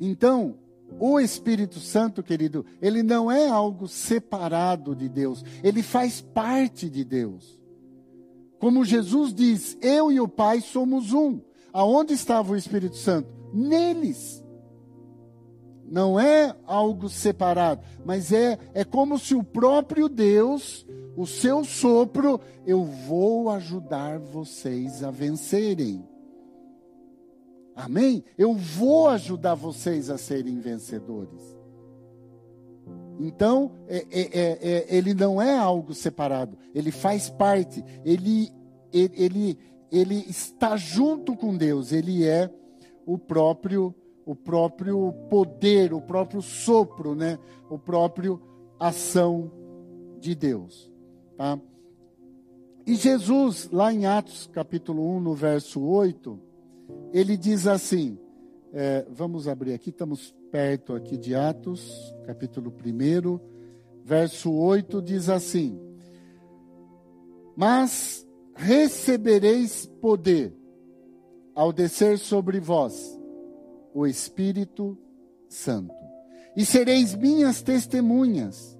Então, 0.00 0.56
o 0.98 1.18
Espírito 1.18 1.80
Santo, 1.80 2.22
querido, 2.22 2.64
ele 2.80 3.02
não 3.02 3.30
é 3.30 3.48
algo 3.48 3.88
separado 3.88 4.94
de 4.94 5.08
Deus, 5.08 5.44
ele 5.62 5.82
faz 5.82 6.20
parte 6.20 6.88
de 6.88 7.04
Deus. 7.04 7.58
Como 8.58 8.84
Jesus 8.84 9.34
diz, 9.34 9.76
eu 9.82 10.10
e 10.10 10.20
o 10.20 10.28
Pai 10.28 10.60
somos 10.60 11.12
um. 11.12 11.40
Aonde 11.72 12.14
estava 12.14 12.52
o 12.52 12.56
Espírito 12.56 12.96
Santo? 12.96 13.28
Neles. 13.52 14.42
Não 15.86 16.18
é 16.18 16.56
algo 16.66 17.08
separado, 17.08 17.82
mas 18.04 18.32
é, 18.32 18.58
é 18.72 18.84
como 18.84 19.18
se 19.18 19.34
o 19.34 19.42
próprio 19.42 20.08
Deus, 20.08 20.86
o 21.16 21.26
seu 21.26 21.62
sopro, 21.62 22.40
eu 22.66 22.84
vou 22.84 23.50
ajudar 23.50 24.18
vocês 24.18 25.04
a 25.04 25.10
vencerem. 25.10 26.02
Amém? 27.74 28.24
Eu 28.38 28.54
vou 28.54 29.08
ajudar 29.08 29.54
vocês 29.54 30.08
a 30.10 30.16
serem 30.16 30.60
vencedores. 30.60 31.54
Então, 33.18 33.72
é, 33.88 34.06
é, 34.10 34.20
é, 34.20 34.58
é, 34.60 34.96
ele 34.96 35.14
não 35.14 35.40
é 35.40 35.56
algo 35.56 35.94
separado, 35.94 36.58
ele 36.74 36.90
faz 36.90 37.30
parte, 37.30 37.84
ele, 38.04 38.50
ele, 38.92 39.14
ele, 39.14 39.58
ele 39.90 40.14
está 40.28 40.76
junto 40.76 41.36
com 41.36 41.56
Deus, 41.56 41.92
ele 41.92 42.26
é 42.26 42.50
o 43.06 43.16
próprio, 43.16 43.94
o 44.26 44.34
próprio 44.34 45.12
poder, 45.30 45.92
o 45.92 46.00
próprio 46.00 46.42
sopro, 46.42 47.14
né? 47.14 47.38
o 47.70 47.78
próprio 47.78 48.40
ação 48.80 49.50
de 50.18 50.34
Deus. 50.34 50.90
Tá? 51.36 51.58
E 52.86 52.96
Jesus, 52.96 53.68
lá 53.72 53.92
em 53.92 54.06
Atos 54.06 54.50
capítulo 54.52 55.08
1, 55.16 55.20
no 55.20 55.34
verso 55.34 55.80
8, 55.80 56.38
ele 57.12 57.36
diz 57.36 57.66
assim, 57.66 58.18
é, 58.72 59.06
vamos 59.08 59.46
abrir 59.46 59.72
aqui, 59.72 59.90
estamos 59.90 60.34
perto 60.50 60.94
aqui 60.94 61.16
de 61.16 61.34
Atos, 61.34 62.12
capítulo 62.26 62.72
1, 62.72 63.38
verso 64.04 64.52
8, 64.52 65.00
diz 65.00 65.28
assim: 65.28 65.80
Mas 67.56 68.26
recebereis 68.54 69.86
poder 70.00 70.52
ao 71.54 71.72
descer 71.72 72.18
sobre 72.18 72.58
vós 72.58 73.16
o 73.94 74.06
Espírito 74.06 74.98
Santo, 75.48 75.94
e 76.56 76.64
sereis 76.64 77.14
minhas 77.14 77.62
testemunhas, 77.62 78.76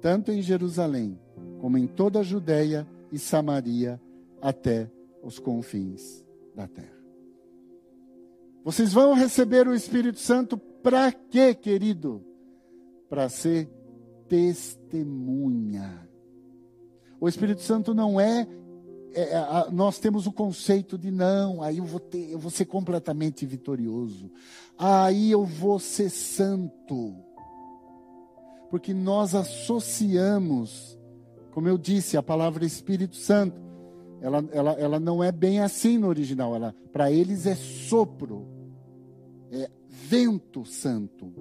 tanto 0.00 0.32
em 0.32 0.42
Jerusalém, 0.42 1.16
como 1.60 1.78
em 1.78 1.86
toda 1.86 2.18
a 2.18 2.24
Judéia 2.24 2.86
e 3.12 3.18
Samaria, 3.20 4.00
até 4.40 4.90
os 5.22 5.38
confins 5.38 6.24
da 6.56 6.66
terra. 6.66 7.01
Vocês 8.64 8.92
vão 8.92 9.14
receber 9.14 9.66
o 9.66 9.74
Espírito 9.74 10.20
Santo 10.20 10.56
para 10.56 11.10
quê, 11.10 11.54
querido? 11.54 12.24
Para 13.08 13.28
ser 13.28 13.68
testemunha. 14.28 16.08
O 17.20 17.28
Espírito 17.28 17.60
Santo 17.62 17.92
não 17.92 18.20
é, 18.20 18.46
é, 19.14 19.22
é 19.34 19.70
nós 19.70 19.98
temos 19.98 20.26
o 20.26 20.32
conceito 20.32 20.96
de 20.96 21.10
não, 21.10 21.62
aí 21.62 21.78
eu 21.78 21.84
vou 21.84 22.00
ter, 22.00 22.30
eu 22.30 22.38
vou 22.38 22.50
ser 22.50 22.64
completamente 22.66 23.44
vitorioso. 23.44 24.30
Aí 24.78 25.30
eu 25.30 25.44
vou 25.44 25.78
ser 25.78 26.10
santo. 26.10 27.14
Porque 28.70 28.94
nós 28.94 29.34
associamos, 29.34 30.98
como 31.50 31.68
eu 31.68 31.76
disse, 31.76 32.16
a 32.16 32.22
palavra 32.22 32.64
Espírito 32.64 33.16
Santo. 33.16 33.71
Ela, 34.22 34.44
ela, 34.52 34.72
ela 34.74 35.00
não 35.00 35.22
é 35.22 35.32
bem 35.32 35.58
assim 35.58 35.98
no 35.98 36.06
original. 36.06 36.54
Ela, 36.54 36.72
para 36.92 37.10
eles 37.10 37.44
é 37.44 37.56
sopro, 37.56 38.46
é 39.50 39.68
vento 39.88 40.64
santo. 40.64 41.32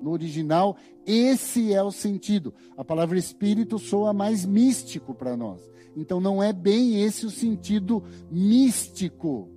No 0.00 0.12
original, 0.12 0.76
esse 1.04 1.74
é 1.74 1.82
o 1.82 1.90
sentido. 1.90 2.54
A 2.76 2.84
palavra 2.84 3.18
espírito 3.18 3.78
soa 3.78 4.12
mais 4.12 4.46
místico 4.46 5.12
para 5.12 5.36
nós. 5.36 5.60
Então, 5.96 6.20
não 6.20 6.40
é 6.40 6.52
bem 6.52 7.02
esse 7.02 7.26
o 7.26 7.30
sentido 7.30 8.02
místico. 8.30 9.50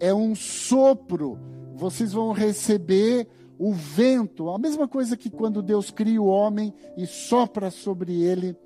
É 0.00 0.12
um 0.12 0.34
sopro. 0.34 1.38
Vocês 1.76 2.12
vão 2.12 2.32
receber 2.32 3.28
o 3.56 3.72
vento. 3.72 4.50
A 4.50 4.58
mesma 4.58 4.88
coisa 4.88 5.16
que 5.16 5.30
quando 5.30 5.62
Deus 5.62 5.92
cria 5.92 6.20
o 6.20 6.26
homem 6.26 6.74
e 6.96 7.06
sopra 7.06 7.70
sobre 7.70 8.20
ele 8.20 8.56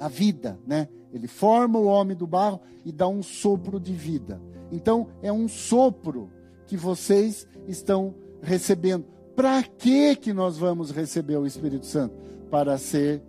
a 0.00 0.08
vida, 0.08 0.58
né? 0.66 0.88
Ele 1.12 1.28
forma 1.28 1.78
o 1.78 1.84
homem 1.84 2.16
do 2.16 2.26
barro 2.26 2.60
e 2.84 2.90
dá 2.90 3.06
um 3.06 3.22
sopro 3.22 3.78
de 3.78 3.92
vida. 3.92 4.40
Então, 4.72 5.08
é 5.22 5.32
um 5.32 5.46
sopro 5.46 6.30
que 6.66 6.76
vocês 6.76 7.46
estão 7.68 8.14
recebendo. 8.40 9.04
Para 9.36 9.62
que 9.62 10.16
que 10.16 10.32
nós 10.32 10.56
vamos 10.56 10.90
receber 10.90 11.36
o 11.36 11.46
Espírito 11.46 11.86
Santo? 11.86 12.14
Para 12.50 12.78
ser 12.78 13.22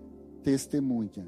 testemunha. 0.44 1.28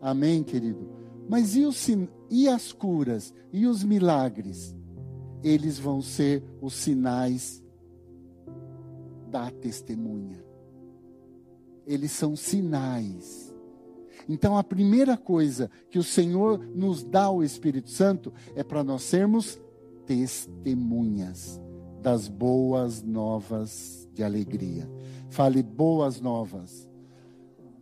Amém, 0.00 0.42
querido? 0.42 0.88
Mas 1.28 1.54
e, 1.54 1.64
os, 1.64 1.88
e 2.28 2.48
as 2.48 2.72
curas? 2.72 3.32
E 3.52 3.66
os 3.66 3.82
milagres? 3.84 4.74
Eles 5.42 5.78
vão 5.78 6.02
ser 6.02 6.42
os 6.60 6.74
sinais 6.74 7.62
da 9.30 9.50
testemunha. 9.50 10.44
Eles 11.86 12.12
são 12.12 12.36
sinais. 12.36 13.51
Então, 14.28 14.56
a 14.56 14.64
primeira 14.64 15.16
coisa 15.16 15.70
que 15.90 15.98
o 15.98 16.04
Senhor 16.04 16.58
nos 16.74 17.02
dá 17.02 17.30
o 17.30 17.42
Espírito 17.42 17.90
Santo 17.90 18.32
é 18.54 18.62
para 18.62 18.84
nós 18.84 19.02
sermos 19.02 19.60
testemunhas 20.06 21.60
das 22.00 22.28
boas 22.28 23.02
novas 23.02 24.08
de 24.12 24.22
alegria. 24.22 24.90
Fale 25.30 25.62
boas 25.62 26.20
novas 26.20 26.88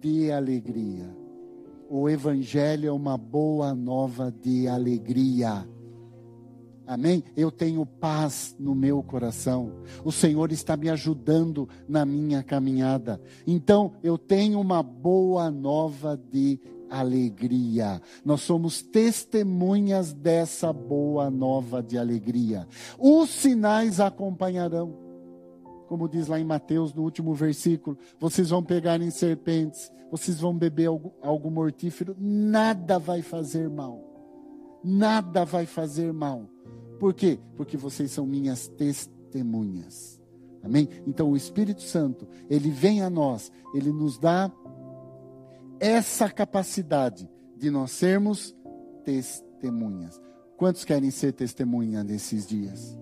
de 0.00 0.30
alegria. 0.30 1.14
O 1.88 2.08
Evangelho 2.08 2.88
é 2.88 2.92
uma 2.92 3.18
boa 3.18 3.74
nova 3.74 4.30
de 4.30 4.68
alegria. 4.68 5.66
Amém? 6.90 7.22
Eu 7.36 7.52
tenho 7.52 7.86
paz 7.86 8.56
no 8.58 8.74
meu 8.74 9.00
coração. 9.00 9.74
O 10.04 10.10
Senhor 10.10 10.50
está 10.50 10.76
me 10.76 10.90
ajudando 10.90 11.68
na 11.88 12.04
minha 12.04 12.42
caminhada. 12.42 13.22
Então, 13.46 13.92
eu 14.02 14.18
tenho 14.18 14.58
uma 14.58 14.82
boa 14.82 15.52
nova 15.52 16.16
de 16.16 16.58
alegria. 16.90 18.02
Nós 18.24 18.40
somos 18.40 18.82
testemunhas 18.82 20.12
dessa 20.12 20.72
boa 20.72 21.30
nova 21.30 21.80
de 21.80 21.96
alegria. 21.96 22.66
Os 22.98 23.30
sinais 23.30 24.00
acompanharão. 24.00 24.92
Como 25.86 26.08
diz 26.08 26.26
lá 26.26 26.40
em 26.40 26.44
Mateus, 26.44 26.92
no 26.92 27.02
último 27.04 27.34
versículo: 27.34 27.96
vocês 28.18 28.50
vão 28.50 28.64
pegar 28.64 29.00
em 29.00 29.10
serpentes, 29.10 29.92
vocês 30.10 30.40
vão 30.40 30.58
beber 30.58 30.86
algo, 30.86 31.14
algo 31.22 31.52
mortífero, 31.52 32.16
nada 32.18 32.98
vai 32.98 33.22
fazer 33.22 33.70
mal. 33.70 34.10
Nada 34.82 35.44
vai 35.44 35.66
fazer 35.66 36.12
mal. 36.12 36.48
Por 37.00 37.14
quê? 37.14 37.38
Porque 37.56 37.78
vocês 37.78 38.10
são 38.10 38.26
minhas 38.26 38.68
testemunhas. 38.68 40.20
Amém? 40.62 40.86
Então 41.06 41.30
o 41.30 41.36
Espírito 41.36 41.80
Santo, 41.80 42.28
ele 42.50 42.70
vem 42.70 43.00
a 43.00 43.08
nós, 43.08 43.50
ele 43.74 43.90
nos 43.90 44.18
dá 44.18 44.52
essa 45.80 46.28
capacidade 46.28 47.26
de 47.56 47.70
nós 47.70 47.90
sermos 47.92 48.54
testemunhas. 49.02 50.20
Quantos 50.58 50.84
querem 50.84 51.10
ser 51.10 51.32
testemunha 51.32 52.04
nesses 52.04 52.46
dias? 52.46 52.98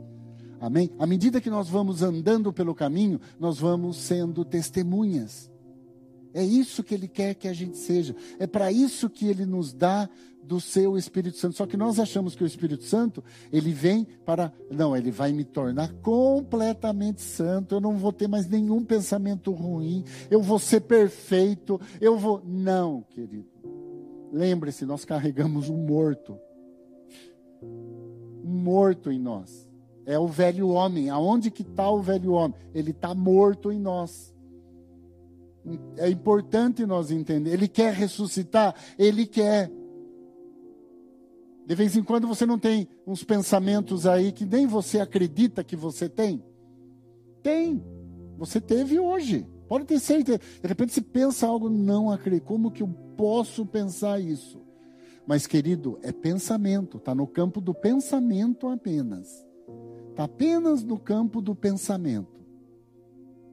Amém? 0.61 0.93
À 0.97 1.05
medida 1.05 1.41
que 1.41 1.51
nós 1.51 1.69
vamos 1.69 2.01
andando 2.01 2.53
pelo 2.53 2.77
caminho, 2.77 3.21
nós 3.39 3.59
vamos 3.59 3.97
sendo 3.97 4.45
testemunhas. 4.45 5.51
É 6.33 6.45
isso 6.45 6.85
que 6.85 6.95
Ele 6.95 7.09
quer 7.09 7.35
que 7.35 7.49
a 7.49 7.53
gente 7.53 7.77
seja. 7.77 8.15
É 8.39 8.47
para 8.47 8.71
isso 8.71 9.11
que 9.11 9.27
Ele 9.27 9.45
nos 9.45 9.73
dá 9.73 10.09
do 10.43 10.61
seu 10.61 10.97
Espírito 10.97 11.37
Santo. 11.37 11.57
Só 11.57 11.67
que 11.67 11.77
nós 11.77 11.99
achamos 11.99 12.35
que 12.35 12.43
o 12.43 12.47
Espírito 12.47 12.85
Santo, 12.85 13.23
ele 13.53 13.73
vem 13.73 14.07
para. 14.25 14.53
Não, 14.71 14.97
ele 14.97 15.11
vai 15.11 15.33
me 15.33 15.45
tornar 15.45 15.93
completamente 16.03 17.21
santo. 17.21 17.75
Eu 17.75 17.81
não 17.81 17.97
vou 17.97 18.13
ter 18.13 18.29
mais 18.29 18.49
nenhum 18.49 18.85
pensamento 18.85 19.53
ruim. 19.53 20.05
Eu 20.31 20.41
vou 20.41 20.59
ser 20.59 20.81
perfeito. 20.81 21.81
Eu 22.01 22.17
vou. 22.19 22.43
Não, 22.45 23.03
querido. 23.03 23.47
Lembre-se, 24.33 24.85
nós 24.85 25.05
carregamos 25.05 25.69
um 25.69 25.77
morto. 25.77 26.39
Um 27.63 28.63
morto 28.63 29.11
em 29.11 29.19
nós. 29.19 29.69
É 30.07 30.19
o 30.19 30.27
velho 30.27 30.69
homem. 30.69 31.11
Aonde 31.11 31.51
que 31.51 31.63
está 31.63 31.91
o 31.91 32.01
velho 32.01 32.33
homem? 32.33 32.57
Ele 32.75 32.93
está 32.93 33.15
morto 33.15 33.71
em 33.71 33.79
nós. 33.79 34.35
É 35.97 36.09
importante 36.09 36.87
nós 36.87 37.11
entender. 37.11 37.53
Ele 37.53 37.69
quer 37.69 37.93
ressuscitar? 37.93 38.75
Ele 38.99 39.27
quer. 39.27 39.71
De 41.69 41.75
vez 41.75 41.95
em 41.95 42.03
quando 42.03 42.27
você 42.27 42.47
não 42.47 42.59
tem 42.59 42.89
uns 43.07 43.23
pensamentos 43.23 44.07
aí 44.07 44.33
que 44.33 44.47
nem 44.47 44.67
você 44.67 45.01
acredita 45.01 45.63
que 45.63 45.77
você 45.77 46.09
tem? 46.09 46.43
Tem. 47.43 47.85
Você 48.39 48.59
teve 48.59 48.99
hoje. 48.99 49.47
Pode 49.69 49.85
ter 49.85 50.01
certeza. 50.01 50.39
De 50.39 50.67
repente 50.67 50.95
você 50.95 51.03
pensa 51.03 51.47
algo, 51.47 51.69
não 51.69 52.11
acredito. 52.11 52.45
Como 52.45 52.71
que 52.71 52.83
eu 52.83 52.89
posso 53.19 53.67
pensar 53.67 54.19
isso? 54.19 54.63
Mas, 55.27 55.47
querido, 55.47 55.99
é 56.01 56.11
pensamento. 56.11 56.97
Está 56.97 57.15
no 57.15 57.27
campo 57.27 57.61
do 57.61 57.75
pensamento 57.75 58.67
apenas. 58.69 59.47
Está 60.09 60.25
apenas 60.25 60.83
no 60.83 60.99
campo 60.99 61.43
do 61.43 61.55
pensamento. 61.55 62.43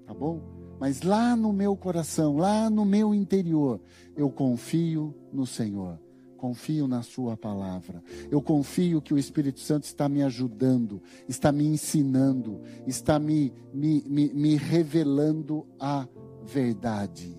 Tá 0.05 0.13
bom? 0.13 0.39
Mas 0.79 1.01
lá 1.01 1.35
no 1.35 1.51
meu 1.51 1.75
coração, 1.75 2.37
lá 2.37 2.69
no 2.69 2.85
meu 2.85 3.13
interior, 3.13 3.81
eu 4.15 4.29
confio 4.29 5.13
no 5.33 5.45
Senhor 5.45 5.99
confio 6.35 6.87
na 6.87 7.01
Sua 7.01 7.35
palavra. 7.35 8.03
Eu 8.29 8.41
confio 8.41 9.01
que 9.01 9.13
o 9.13 9.17
Espírito 9.17 9.59
Santo 9.59 9.85
está 9.85 10.07
me 10.07 10.21
ajudando, 10.21 11.01
está 11.27 11.51
me 11.51 11.65
ensinando, 11.65 12.61
está 12.85 13.17
me, 13.17 13.51
me, 13.73 14.03
me, 14.07 14.33
me 14.33 14.55
revelando 14.55 15.65
a 15.79 16.07
verdade. 16.43 17.35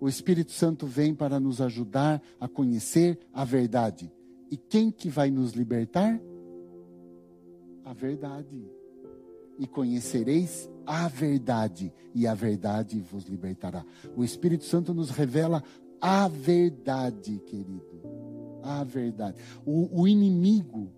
O 0.00 0.08
Espírito 0.08 0.52
Santo 0.52 0.86
vem 0.86 1.14
para 1.14 1.40
nos 1.40 1.60
ajudar 1.60 2.20
a 2.38 2.46
conhecer 2.46 3.18
a 3.32 3.44
verdade. 3.44 4.12
E 4.50 4.56
quem 4.56 4.90
que 4.90 5.08
vai 5.08 5.30
nos 5.30 5.52
libertar? 5.52 6.20
A 7.84 7.92
verdade. 7.92 8.70
E 9.58 9.66
conhecereis 9.66 10.68
a 10.84 11.08
verdade, 11.08 11.92
e 12.14 12.26
a 12.26 12.34
verdade 12.34 13.00
vos 13.00 13.24
libertará. 13.24 13.84
O 14.14 14.22
Espírito 14.22 14.64
Santo 14.64 14.94
nos 14.94 15.10
revela 15.10 15.62
a 16.00 16.28
verdade, 16.28 17.38
querido 17.46 17.96
a 18.66 18.82
verdade. 18.84 19.38
O, 19.64 20.02
o 20.02 20.08
inimigo, 20.08 20.90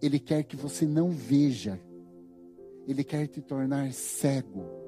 ele 0.00 0.18
quer 0.18 0.42
que 0.42 0.56
você 0.56 0.86
não 0.86 1.10
veja, 1.10 1.78
ele 2.88 3.04
quer 3.04 3.26
te 3.26 3.40
tornar 3.40 3.92
cego. 3.92 4.80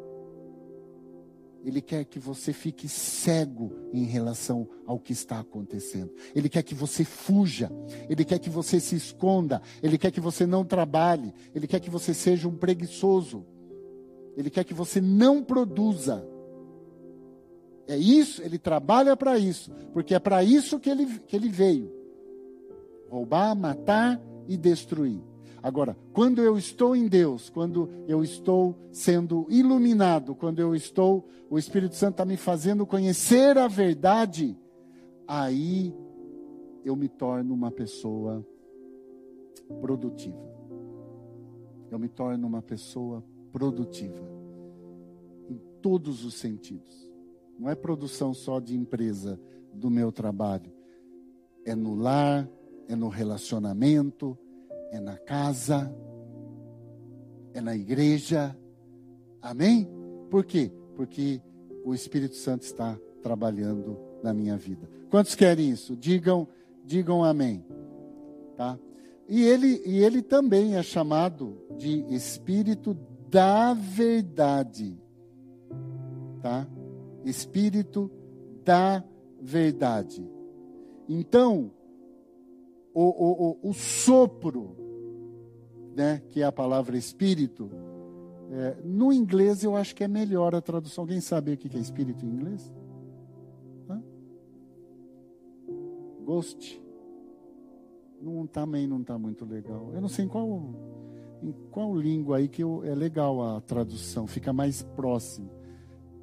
Ele 1.64 1.80
quer 1.80 2.04
que 2.04 2.18
você 2.18 2.52
fique 2.52 2.88
cego 2.88 3.72
em 3.92 4.02
relação 4.02 4.68
ao 4.84 4.98
que 4.98 5.12
está 5.12 5.38
acontecendo. 5.38 6.12
Ele 6.34 6.48
quer 6.48 6.64
que 6.64 6.74
você 6.74 7.04
fuja. 7.04 7.70
Ele 8.10 8.24
quer 8.24 8.40
que 8.40 8.50
você 8.50 8.80
se 8.80 8.96
esconda. 8.96 9.62
Ele 9.80 9.96
quer 9.96 10.10
que 10.10 10.20
você 10.20 10.44
não 10.44 10.64
trabalhe. 10.64 11.32
Ele 11.54 11.68
quer 11.68 11.78
que 11.78 11.88
você 11.88 12.12
seja 12.12 12.48
um 12.48 12.56
preguiçoso. 12.56 13.46
Ele 14.36 14.50
quer 14.50 14.64
que 14.64 14.74
você 14.74 15.00
não 15.00 15.40
produza. 15.40 16.26
É 17.86 17.96
isso, 17.96 18.42
ele 18.42 18.58
trabalha 18.58 19.16
para 19.16 19.38
isso, 19.38 19.72
porque 19.92 20.14
é 20.14 20.18
para 20.18 20.44
isso 20.44 20.78
que 20.78 20.88
ele, 20.88 21.18
que 21.20 21.34
ele 21.34 21.48
veio 21.48 22.02
roubar, 23.12 23.54
matar 23.54 24.18
e 24.48 24.56
destruir. 24.56 25.20
Agora, 25.62 25.94
quando 26.14 26.40
eu 26.40 26.56
estou 26.56 26.96
em 26.96 27.06
Deus, 27.06 27.50
quando 27.50 27.88
eu 28.08 28.24
estou 28.24 28.74
sendo 28.90 29.46
iluminado, 29.50 30.34
quando 30.34 30.60
eu 30.60 30.74
estou, 30.74 31.28
o 31.50 31.58
Espírito 31.58 31.94
Santo 31.94 32.12
está 32.12 32.24
me 32.24 32.38
fazendo 32.38 32.86
conhecer 32.86 33.58
a 33.58 33.68
verdade, 33.68 34.56
aí 35.28 35.94
eu 36.82 36.96
me 36.96 37.06
torno 37.06 37.52
uma 37.52 37.70
pessoa 37.70 38.44
produtiva. 39.80 40.50
Eu 41.90 41.98
me 41.98 42.08
torno 42.08 42.46
uma 42.46 42.62
pessoa 42.62 43.22
produtiva. 43.52 44.26
Em 45.50 45.60
todos 45.82 46.24
os 46.24 46.34
sentidos. 46.34 47.11
Não 47.62 47.70
é 47.70 47.76
produção 47.76 48.34
só 48.34 48.58
de 48.58 48.76
empresa 48.76 49.38
do 49.72 49.88
meu 49.88 50.10
trabalho. 50.10 50.72
É 51.64 51.76
no 51.76 51.94
lar, 51.94 52.50
é 52.88 52.96
no 52.96 53.06
relacionamento, 53.06 54.36
é 54.90 54.98
na 54.98 55.16
casa, 55.16 55.94
é 57.54 57.60
na 57.60 57.76
igreja. 57.76 58.58
Amém? 59.40 59.88
Por 60.28 60.44
quê? 60.44 60.72
Porque 60.96 61.40
o 61.84 61.94
Espírito 61.94 62.34
Santo 62.34 62.62
está 62.62 62.98
trabalhando 63.22 63.96
na 64.24 64.34
minha 64.34 64.56
vida. 64.56 64.90
Quantos 65.08 65.36
querem 65.36 65.70
isso? 65.70 65.96
Digam, 65.96 66.48
digam 66.84 67.22
amém. 67.22 67.64
Tá? 68.56 68.76
E 69.28 69.40
ele, 69.40 69.80
e 69.86 70.02
ele 70.02 70.20
também 70.20 70.74
é 70.74 70.82
chamado 70.82 71.56
de 71.78 72.12
Espírito 72.12 72.92
da 73.30 73.72
verdade. 73.72 74.98
Tá? 76.42 76.66
Espírito 77.24 78.10
da 78.64 79.04
verdade. 79.40 80.28
Então, 81.08 81.72
o, 82.94 83.02
o, 83.02 83.50
o, 83.50 83.70
o 83.70 83.72
sopro, 83.74 84.76
né, 85.94 86.22
que 86.30 86.40
é 86.40 86.44
a 86.44 86.52
palavra 86.52 86.96
espírito, 86.96 87.70
é, 88.50 88.76
no 88.84 89.12
inglês 89.12 89.64
eu 89.64 89.76
acho 89.76 89.94
que 89.94 90.04
é 90.04 90.08
melhor 90.08 90.54
a 90.54 90.60
tradução. 90.60 91.02
Alguém 91.02 91.20
sabe 91.20 91.52
o 91.52 91.56
que 91.56 91.74
é 91.76 91.80
espírito 91.80 92.24
em 92.24 92.28
inglês? 92.28 92.72
Hã? 93.88 94.02
Ghost. 96.24 96.80
Não, 98.20 98.46
também 98.46 98.86
não 98.86 99.00
está 99.00 99.18
muito 99.18 99.44
legal. 99.44 99.90
Eu 99.92 100.00
não 100.00 100.08
sei 100.08 100.26
em 100.26 100.28
qual, 100.28 100.48
em 101.42 101.52
qual 101.70 101.94
língua 101.96 102.36
aí 102.36 102.48
que 102.48 102.62
eu, 102.62 102.84
é 102.84 102.94
legal 102.94 103.42
a 103.42 103.60
tradução, 103.60 104.26
fica 104.26 104.52
mais 104.52 104.82
próximo. 104.82 105.61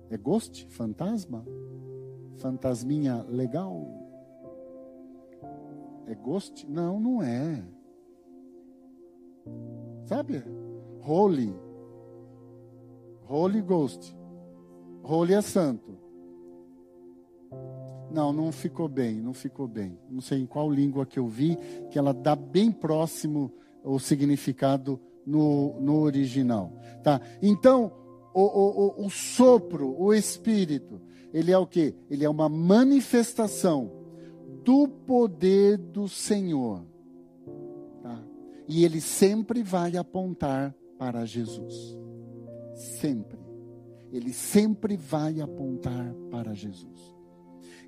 É 0.10 0.18
ghost? 0.18 0.68
Fantasma? 0.70 1.46
Fantasminha 2.38 3.24
legal? 3.30 3.88
É 6.08 6.16
ghost? 6.16 6.66
Não, 6.70 7.00
não 7.00 7.22
é. 7.22 7.64
Sabe? 10.06 10.44
Holy. 11.06 11.54
Holy 13.28 13.62
Ghost. 13.62 14.18
Holy 15.04 15.34
é 15.34 15.42
santo. 15.42 15.98
Não, 18.12 18.34
não 18.34 18.52
ficou 18.52 18.88
bem, 18.88 19.22
não 19.22 19.34
ficou 19.34 19.68
bem. 19.68 20.00
Não 20.10 20.20
sei 20.20 20.40
em 20.40 20.48
qual 20.48 20.72
língua 20.72 21.06
que 21.06 21.20
eu 21.20 21.28
vi, 21.28 21.56
que 21.92 22.00
ela 22.00 22.12
dá 22.12 22.36
bem 22.36 22.72
próximo 22.72 23.54
o 23.84 24.00
significado 24.00 25.00
no, 25.26 25.80
no 25.80 26.02
original. 26.02 26.74
Tá? 27.04 27.22
Então, 27.40 27.92
o, 28.34 28.42
o, 28.42 29.04
o, 29.04 29.06
o 29.06 29.10
sopro, 29.10 29.96
o 30.00 30.14
espírito, 30.14 31.02
ele 31.34 31.52
é 31.52 31.58
o 31.58 31.68
que? 31.68 31.96
Ele 32.10 32.26
é 32.26 32.30
uma 32.30 32.50
manifestação 32.50 33.92
do 34.64 34.88
poder 34.88 35.78
do 35.78 36.08
Senhor. 36.08 36.84
Tá? 38.02 38.24
E 38.68 38.84
ele 38.84 39.02
sempre 39.02 39.64
vai 39.64 39.98
apontar 39.98 40.76
para 40.98 41.26
Jesus. 41.26 41.98
Sempre. 43.00 43.40
Ele 44.12 44.34
sempre 44.34 44.98
vai 44.98 45.40
apontar 45.40 46.14
para 46.32 46.54
Jesus. 46.54 47.16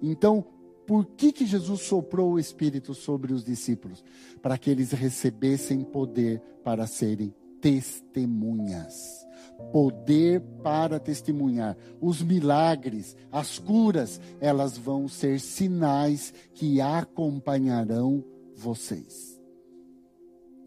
Então, 0.01 0.45
por 0.85 1.05
que, 1.05 1.31
que 1.31 1.45
Jesus 1.45 1.81
soprou 1.81 2.33
o 2.33 2.39
Espírito 2.39 2.93
sobre 2.93 3.33
os 3.33 3.43
discípulos? 3.43 4.03
Para 4.41 4.57
que 4.57 4.69
eles 4.69 4.91
recebessem 4.91 5.83
poder 5.83 6.41
para 6.63 6.85
serem 6.85 7.33
testemunhas 7.59 9.25
poder 9.71 10.41
para 10.63 10.99
testemunhar. 10.99 11.77
Os 11.99 12.21
milagres, 12.21 13.15
as 13.31 13.57
curas, 13.59 14.19
elas 14.39 14.77
vão 14.77 15.07
ser 15.07 15.39
sinais 15.39 16.33
que 16.53 16.81
acompanharão 16.81 18.23
vocês. 18.55 19.39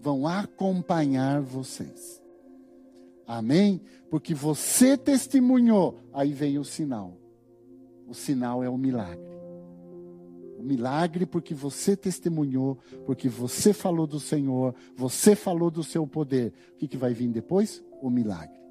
Vão 0.00 0.26
acompanhar 0.26 1.40
vocês. 1.40 2.22
Amém? 3.26 3.80
Porque 4.10 4.34
você 4.34 4.96
testemunhou, 4.96 5.98
aí 6.12 6.32
veio 6.32 6.60
o 6.60 6.64
sinal. 6.64 7.16
O 8.06 8.14
sinal 8.14 8.62
é 8.62 8.68
o 8.68 8.76
milagre. 8.76 9.34
Milagre 10.64 11.26
porque 11.26 11.52
você 11.52 11.94
testemunhou, 11.94 12.78
porque 13.04 13.28
você 13.28 13.74
falou 13.74 14.06
do 14.06 14.18
Senhor, 14.18 14.74
você 14.96 15.36
falou 15.36 15.70
do 15.70 15.84
seu 15.84 16.06
poder. 16.06 16.54
O 16.72 16.76
que, 16.78 16.88
que 16.88 16.96
vai 16.96 17.12
vir 17.12 17.28
depois? 17.28 17.84
O 18.00 18.08
milagre. 18.08 18.63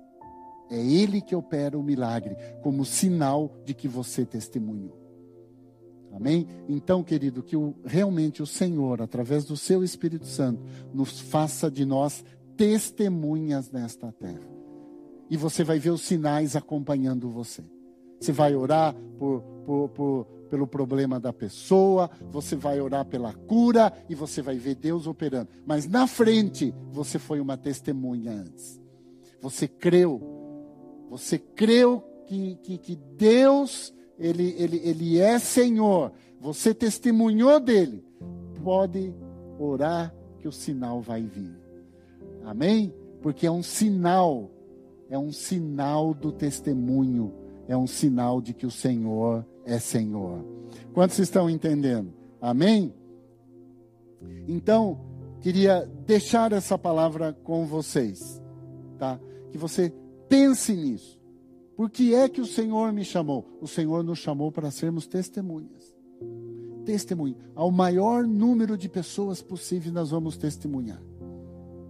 É 0.73 0.83
Ele 0.83 1.21
que 1.21 1.35
opera 1.35 1.77
o 1.77 1.83
milagre, 1.83 2.35
como 2.63 2.83
sinal 2.83 3.55
de 3.63 3.75
que 3.75 3.87
você 3.87 4.25
testemunhou. 4.25 4.99
Amém? 6.11 6.47
Então, 6.67 7.03
querido, 7.03 7.43
que 7.43 7.55
o, 7.55 7.75
realmente 7.85 8.41
o 8.41 8.45
Senhor, 8.47 8.99
através 8.99 9.45
do 9.45 9.55
seu 9.55 9.83
Espírito 9.83 10.25
Santo, 10.25 10.63
nos 10.91 11.19
faça 11.19 11.69
de 11.69 11.85
nós 11.85 12.25
testemunhas 12.57 13.69
nesta 13.71 14.11
terra. 14.11 14.49
E 15.29 15.37
você 15.37 15.63
vai 15.63 15.77
ver 15.77 15.91
os 15.91 16.01
sinais 16.01 16.55
acompanhando 16.55 17.29
você. 17.29 17.63
Você 18.19 18.31
vai 18.31 18.55
orar 18.55 18.95
por, 19.19 19.41
por, 19.65 19.89
por, 19.89 20.25
pelo 20.49 20.65
problema 20.65 21.19
da 21.19 21.31
pessoa, 21.31 22.09
você 22.31 22.55
vai 22.55 22.81
orar 22.81 23.05
pela 23.05 23.31
cura 23.31 23.93
e 24.09 24.15
você 24.15 24.41
vai 24.41 24.57
ver 24.57 24.73
Deus 24.73 25.05
operando. 25.05 25.49
Mas 25.67 25.87
na 25.87 26.07
frente, 26.07 26.73
você 26.91 27.19
foi 27.19 27.39
uma 27.39 27.57
testemunha 27.57 28.31
antes. 28.31 28.81
Você 29.39 29.67
creu. 29.67 30.32
Você 31.17 31.37
creu 31.37 32.03
que, 32.27 32.55
que, 32.63 32.77
que 32.77 32.95
Deus, 32.95 33.93
ele, 34.19 34.55
ele, 34.57 34.81
ele 34.83 35.19
é 35.19 35.39
Senhor. 35.39 36.11
Você 36.39 36.73
testemunhou 36.73 37.59
dele. 37.59 38.03
Pode 38.63 39.13
orar 39.57 40.13
que 40.39 40.47
o 40.47 40.51
sinal 40.51 41.01
vai 41.01 41.23
vir. 41.23 41.55
Amém? 42.43 42.93
Porque 43.21 43.47
é 43.47 43.51
um 43.51 43.63
sinal, 43.63 44.51
é 45.09 45.17
um 45.17 45.31
sinal 45.31 46.13
do 46.13 46.31
testemunho 46.31 47.43
é 47.67 47.77
um 47.77 47.87
sinal 47.87 48.41
de 48.41 48.53
que 48.53 48.65
o 48.65 48.71
Senhor 48.71 49.45
é 49.65 49.79
Senhor. 49.79 50.43
Quantos 50.93 51.19
estão 51.19 51.49
entendendo? 51.49 52.13
Amém? 52.41 52.93
Então, 54.47 54.99
queria 55.39 55.89
deixar 56.05 56.51
essa 56.51 56.77
palavra 56.77 57.33
com 57.43 57.65
vocês, 57.65 58.41
tá? 58.97 59.19
Que 59.51 59.57
você 59.57 59.93
pense 60.33 60.73
nisso. 60.73 61.21
Por 61.77 61.91
que 61.91 62.15
é 62.15 62.27
que 62.27 62.41
o 62.41 62.45
Senhor 62.45 62.91
me 62.91 63.05
chamou? 63.05 63.45
O 63.61 63.67
Senhor 63.67 64.03
nos 64.03 64.17
chamou 64.17 64.51
para 64.51 64.71
sermos 64.71 65.05
testemunhas. 65.05 65.95
Testemunho. 66.83 67.37
Ao 67.53 67.69
maior 67.69 68.25
número 68.25 68.75
de 68.75 68.89
pessoas 68.89 69.43
possível, 69.43 69.93
nós 69.93 70.09
vamos 70.09 70.35
testemunhar 70.35 71.01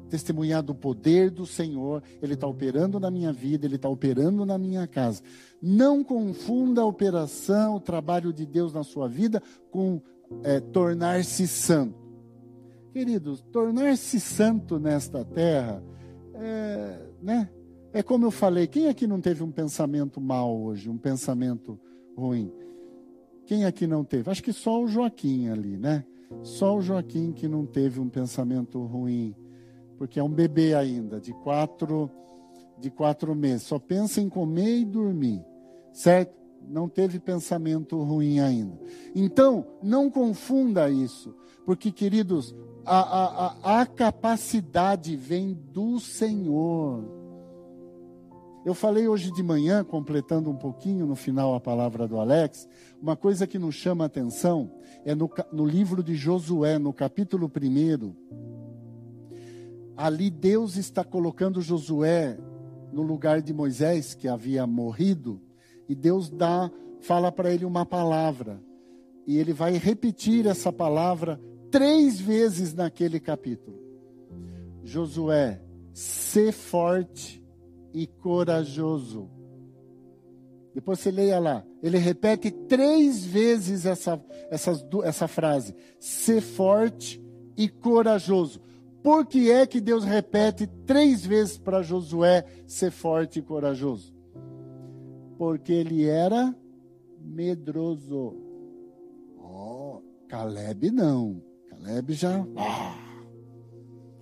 testemunhar 0.10 0.62
do 0.62 0.76
poder 0.76 1.32
do 1.32 1.44
Senhor, 1.44 2.04
Ele 2.22 2.36
está 2.36 2.46
operando 2.46 3.00
na 3.00 3.10
minha 3.10 3.34
vida, 3.34 3.66
Ele 3.66 3.78
está 3.78 3.89
operando 3.89 4.46
na 4.46 4.60
minha 4.60 4.86
casa. 4.86 5.24
Não 5.60 6.04
confunda 6.04 6.84
a 6.84 6.86
operação, 6.86 7.78
o 7.78 7.80
trabalho 7.80 8.32
de 8.32 8.46
Deus 8.46 8.72
na 8.72 8.84
sua 8.84 9.08
vida 9.08 9.41
com 9.72 10.00
é, 10.44 10.60
tornar-se 10.60 11.48
santo. 11.48 11.98
Queridos, 12.91 13.41
tornar-se 13.52 14.20
santo 14.20 14.78
nesta 14.78 15.26
terra, 15.26 15.84
é, 16.36 17.00
né? 17.20 17.50
É 17.94 18.02
como 18.02 18.26
eu 18.26 18.32
falei, 18.32 18.68
quem 18.68 18.88
aqui 18.88 19.06
não 19.06 19.22
teve 19.22 19.44
um 19.44 19.52
pensamento 19.52 20.20
mal 20.20 20.60
hoje, 20.60 20.89
um 20.89 20.98
pensamento 20.98 21.80
ruim? 22.18 22.52
Quem 23.46 23.66
aqui 23.66 23.86
não 23.86 24.04
teve? 24.04 24.30
Acho 24.30 24.44
que 24.44 24.52
só 24.52 24.82
o 24.82 24.88
Joaquim 24.88 25.50
ali, 25.50 25.78
né? 25.78 26.04
Só 26.41 26.76
o 26.76 26.82
Joaquim 26.82 27.32
que 27.32 27.48
não 27.48 27.66
teve 27.66 28.00
um 28.00 28.10
pensamento 28.10 28.84
ruim 28.84 29.36
porque 29.98 30.20
é 30.20 30.24
um 30.24 30.30
bebê 30.30 30.74
ainda, 30.74 31.18
de 31.20 31.34
quatro, 31.34 32.12
de 32.78 32.89
quatro 32.89 33.34
meses. 33.34 33.64
Só 33.64 33.80
pensa 33.80 34.20
em 34.20 34.28
comer 34.28 34.80
e 34.80 34.86
dormir, 34.86 35.41
certo? 35.94 36.34
Não 36.68 36.89
teve 36.89 37.20
pensamento 37.20 38.02
ruim 38.02 38.39
ainda. 38.39 38.78
Então, 39.16 39.66
não 39.82 40.10
confunda 40.10 40.89
isso, 40.89 41.34
porque, 41.66 41.89
queridos, 41.89 42.54
a, 42.86 43.00
a, 43.00 43.46
a, 43.46 43.82
a 43.82 43.86
capacidade 43.86 45.16
vem 45.16 45.54
do 45.54 46.00
Senhor. 46.00 47.22
Eu 48.66 48.74
falei 48.74 49.09
hoje 49.09 49.30
de 49.32 49.43
manhã, 49.43 49.84
completando 49.84 50.49
um 50.49 50.55
pouquinho 50.55 51.05
no 51.05 51.16
final 51.16 51.53
a 51.53 51.59
palavra 51.59 52.07
do 52.07 52.18
Alex, 52.18 52.68
uma 53.01 53.16
coisa 53.16 53.45
que 53.45 53.59
nos 53.59 53.76
chama 53.76 54.05
a 54.05 54.07
atenção 54.07 54.72
é 55.03 55.14
no, 55.14 55.30
no 55.51 55.66
livro 55.66 56.01
de 56.01 56.16
Josué, 56.16 56.80
no 56.80 56.93
capítulo 56.93 57.47
1 57.47 58.14
ali 59.97 60.30
Deus 60.30 60.78
está 60.78 61.03
colocando 61.03 61.61
Josué 61.61 62.38
no 62.91 63.01
lugar 63.01 63.41
de 63.41 63.53
Moisés, 63.53 64.14
que 64.14 64.28
havia 64.28 64.66
morrido, 64.66 65.41
e 65.89 65.95
Deus 65.95 66.30
dá, 66.30 66.72
fala 67.01 67.32
para 67.32 67.51
ele 67.51 67.66
uma 67.66 67.86
palavra. 67.86 68.61
E 69.26 69.38
ele 69.38 69.51
vai 69.51 69.78
repetir 69.78 70.45
essa 70.45 70.72
palavra 70.72 71.39
três 71.72 72.20
vezes 72.20 72.74
naquele 72.74 73.20
capítulo. 73.20 73.78
Josué, 74.84 75.61
ser 75.91 76.51
forte 76.51 77.43
e 77.94 78.08
corajoso. 78.08 79.30
Depois 80.74 81.00
você 81.00 81.12
leia 81.12 81.39
lá. 81.39 81.64
Ele 81.82 81.98
repete 81.98 82.50
três 82.50 83.24
vezes 83.24 83.86
essa, 83.86 84.20
essa, 84.50 84.72
essa 85.04 85.28
frase: 85.28 85.76
ser 86.00 86.41
forte 86.41 87.24
e 87.56 87.70
corajoso. 87.70 88.60
Por 89.04 89.26
que 89.26 89.52
é 89.52 89.68
que 89.68 89.82
Deus 89.82 90.06
repete 90.06 90.66
três 90.86 91.26
vezes 91.26 91.58
para 91.58 91.84
Josué 91.84 92.46
ser 92.66 92.89
forte 92.89 93.39
e 93.39 93.41
corajoso? 93.41 94.16
Porque 95.38 95.74
ele 95.74 96.06
era 96.06 96.56
medroso. 97.20 98.38
Oh, 99.38 100.02
Caleb 100.28 100.89
não. 100.89 101.44
Caleb 101.70 102.14
já. 102.14 102.48
Ah, 102.56 102.96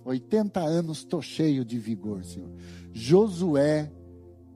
80 0.04 0.60
anos, 0.60 0.98
estou 0.98 1.22
cheio 1.22 1.64
de 1.64 1.78
vigor, 1.78 2.24
Senhor. 2.24 2.50
Josué 2.92 3.90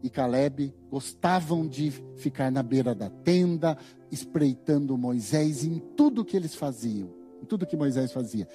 e 0.03 0.11
Caleb 0.11 0.73
gostavam 0.91 1.67
de 1.67 1.91
ficar 2.17 2.51
na 2.51 2.63
beira 2.63 2.95
da 2.95 3.11
tenda, 3.11 3.77
espreitando 4.11 4.97
Moisés 4.97 5.65
em 5.65 5.79
tudo 5.97 6.25
que 6.25 6.37
eles 6.37 6.55
faziam, 6.55 7.09
em 7.43 7.45
tudo 7.45 7.67
que 7.67 7.77
Moisés 7.77 8.13
fazia. 8.13 8.49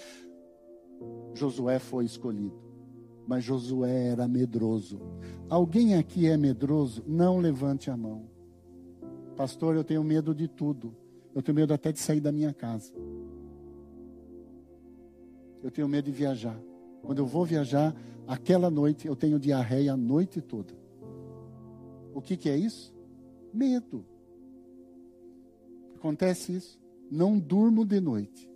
Josué 1.33 1.79
foi 1.79 2.05
escolhido. 2.05 2.71
Mas 3.27 3.43
Josué 3.43 4.07
era 4.07 4.27
medroso. 4.27 4.99
Alguém 5.49 5.95
aqui 5.95 6.27
é 6.27 6.35
medroso? 6.35 7.03
Não 7.07 7.39
levante 7.39 7.89
a 7.89 7.97
mão. 7.97 8.29
Pastor, 9.35 9.75
eu 9.75 9.83
tenho 9.83 10.03
medo 10.03 10.33
de 10.33 10.47
tudo. 10.47 10.95
Eu 11.33 11.41
tenho 11.41 11.55
medo 11.55 11.73
até 11.73 11.91
de 11.91 11.99
sair 11.99 12.19
da 12.19 12.31
minha 12.31 12.53
casa. 12.53 12.93
Eu 15.63 15.71
tenho 15.71 15.87
medo 15.87 16.05
de 16.05 16.11
viajar. 16.11 16.59
Quando 17.03 17.19
eu 17.19 17.25
vou 17.25 17.45
viajar, 17.45 17.95
aquela 18.27 18.69
noite 18.69 19.07
eu 19.07 19.15
tenho 19.15 19.39
diarreia 19.39 19.93
a 19.93 19.97
noite 19.97 20.41
toda. 20.41 20.73
O 22.13 22.21
que, 22.21 22.35
que 22.35 22.49
é 22.49 22.57
isso? 22.57 22.93
Medo. 23.53 24.05
Acontece 25.95 26.55
isso. 26.55 26.79
Não 27.09 27.37
durmo 27.37 27.85
de 27.85 27.99
noite. 27.99 28.49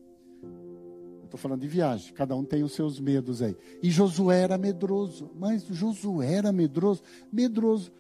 Estou 1.36 1.40
falando 1.40 1.62
de 1.62 1.68
viagem, 1.68 2.14
cada 2.14 2.36
um 2.36 2.46
tem 2.46 2.64
os 2.64 2.74
seus 2.74 3.00
medos 3.00 3.42
aí. 3.42 3.58
E 3.84 3.90
Josué 3.90 4.42
era 4.42 4.58
medroso, 4.58 5.30
mas 5.36 5.66
Josué 5.66 6.36
era 6.36 6.52
medroso, 6.52 7.04
medroso, 7.32 7.92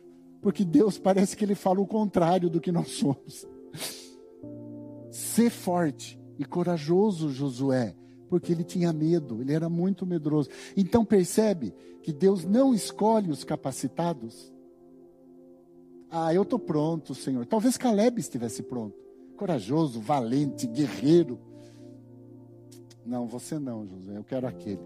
porque 0.41 0.63
Deus 0.63 0.97
parece 0.97 1.35
que 1.35 1.43
ele 1.43 1.55
fala 1.55 1.81
o 1.81 1.87
contrário 1.87 2.49
do 2.49 2.61
que 2.61 2.71
nós 2.71 2.91
somos. 2.91 3.45
Ser 5.11 5.49
forte 5.49 6.17
e 6.39 6.45
corajoso, 6.45 7.29
Josué, 7.29 7.95
porque 8.29 8.51
ele 8.51 8.63
tinha 8.63 8.91
medo, 8.91 9.41
ele 9.41 9.53
era 9.53 9.69
muito 9.69 10.05
medroso. 10.05 10.49
Então 10.75 11.05
percebe 11.05 11.73
que 12.01 12.11
Deus 12.11 12.45
não 12.45 12.73
escolhe 12.73 13.31
os 13.31 13.43
capacitados. 13.43 14.53
Ah, 16.09 16.33
eu 16.33 16.43
estou 16.43 16.59
pronto, 16.59 17.13
Senhor. 17.13 17.45
Talvez 17.45 17.77
Caleb 17.77 18.19
estivesse 18.19 18.63
pronto. 18.63 18.95
Corajoso, 19.35 19.99
valente, 19.99 20.67
guerreiro. 20.67 21.39
Não, 23.05 23.27
você 23.27 23.59
não, 23.59 23.85
José, 23.85 24.17
eu 24.17 24.23
quero 24.23 24.47
aquele. 24.47 24.79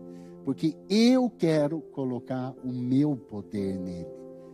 Porque 0.44 0.76
eu 0.90 1.30
quero 1.30 1.82
colocar 1.82 2.54
o 2.64 2.72
meu 2.72 3.16
poder 3.16 3.78
nele. 3.78 4.08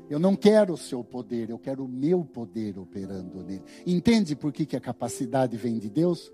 Eu 0.09 0.19
não 0.19 0.35
quero 0.35 0.73
o 0.73 0.77
seu 0.77 1.03
poder, 1.03 1.49
eu 1.49 1.57
quero 1.57 1.83
o 1.83 1.87
meu 1.87 2.23
poder 2.23 2.77
operando 2.77 3.43
nele. 3.43 3.63
Entende 3.87 4.35
por 4.35 4.51
que, 4.51 4.65
que 4.65 4.75
a 4.75 4.81
capacidade 4.81 5.57
vem 5.57 5.79
de 5.79 5.89
Deus? 5.89 6.31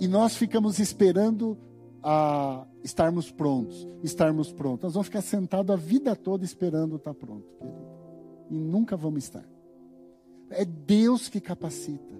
E 0.00 0.08
nós 0.08 0.36
ficamos 0.36 0.78
esperando 0.78 1.58
a 2.02 2.66
estarmos 2.82 3.30
prontos, 3.30 3.86
estarmos 4.02 4.52
prontos. 4.52 4.84
Nós 4.84 4.94
vamos 4.94 5.08
ficar 5.08 5.22
sentados 5.22 5.74
a 5.74 5.76
vida 5.76 6.16
toda 6.16 6.44
esperando 6.44 6.96
estar 6.96 7.14
pronto, 7.14 7.46
querido. 7.58 7.90
E 8.50 8.58
nunca 8.58 8.96
vamos 8.96 9.24
estar. 9.24 9.44
É 10.50 10.64
Deus 10.64 11.28
que 11.28 11.40
capacita. 11.40 12.14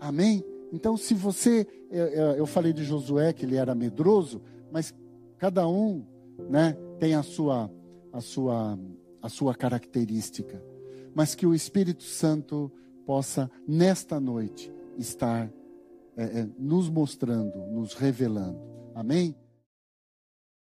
Amém? 0.00 0.44
Então, 0.72 0.96
se 0.96 1.14
você, 1.14 1.66
eu 2.36 2.46
falei 2.46 2.72
de 2.72 2.84
Josué 2.84 3.32
que 3.32 3.44
ele 3.44 3.56
era 3.56 3.74
medroso, 3.74 4.40
mas 4.70 4.94
cada 5.36 5.66
um, 5.66 6.04
né, 6.48 6.76
tem 6.98 7.14
a 7.14 7.22
sua, 7.22 7.70
a 8.12 8.20
sua, 8.20 8.78
a 9.20 9.28
sua 9.28 9.54
característica. 9.54 10.62
Mas 11.14 11.34
que 11.34 11.46
o 11.46 11.54
Espírito 11.54 12.04
Santo 12.04 12.70
possa 13.04 13.50
nesta 13.66 14.20
noite 14.20 14.72
estar 14.96 15.50
é, 16.18 16.48
nos 16.58 16.88
mostrando, 16.90 17.58
nos 17.66 17.94
revelando. 17.94 18.60
Amém? 18.94 19.34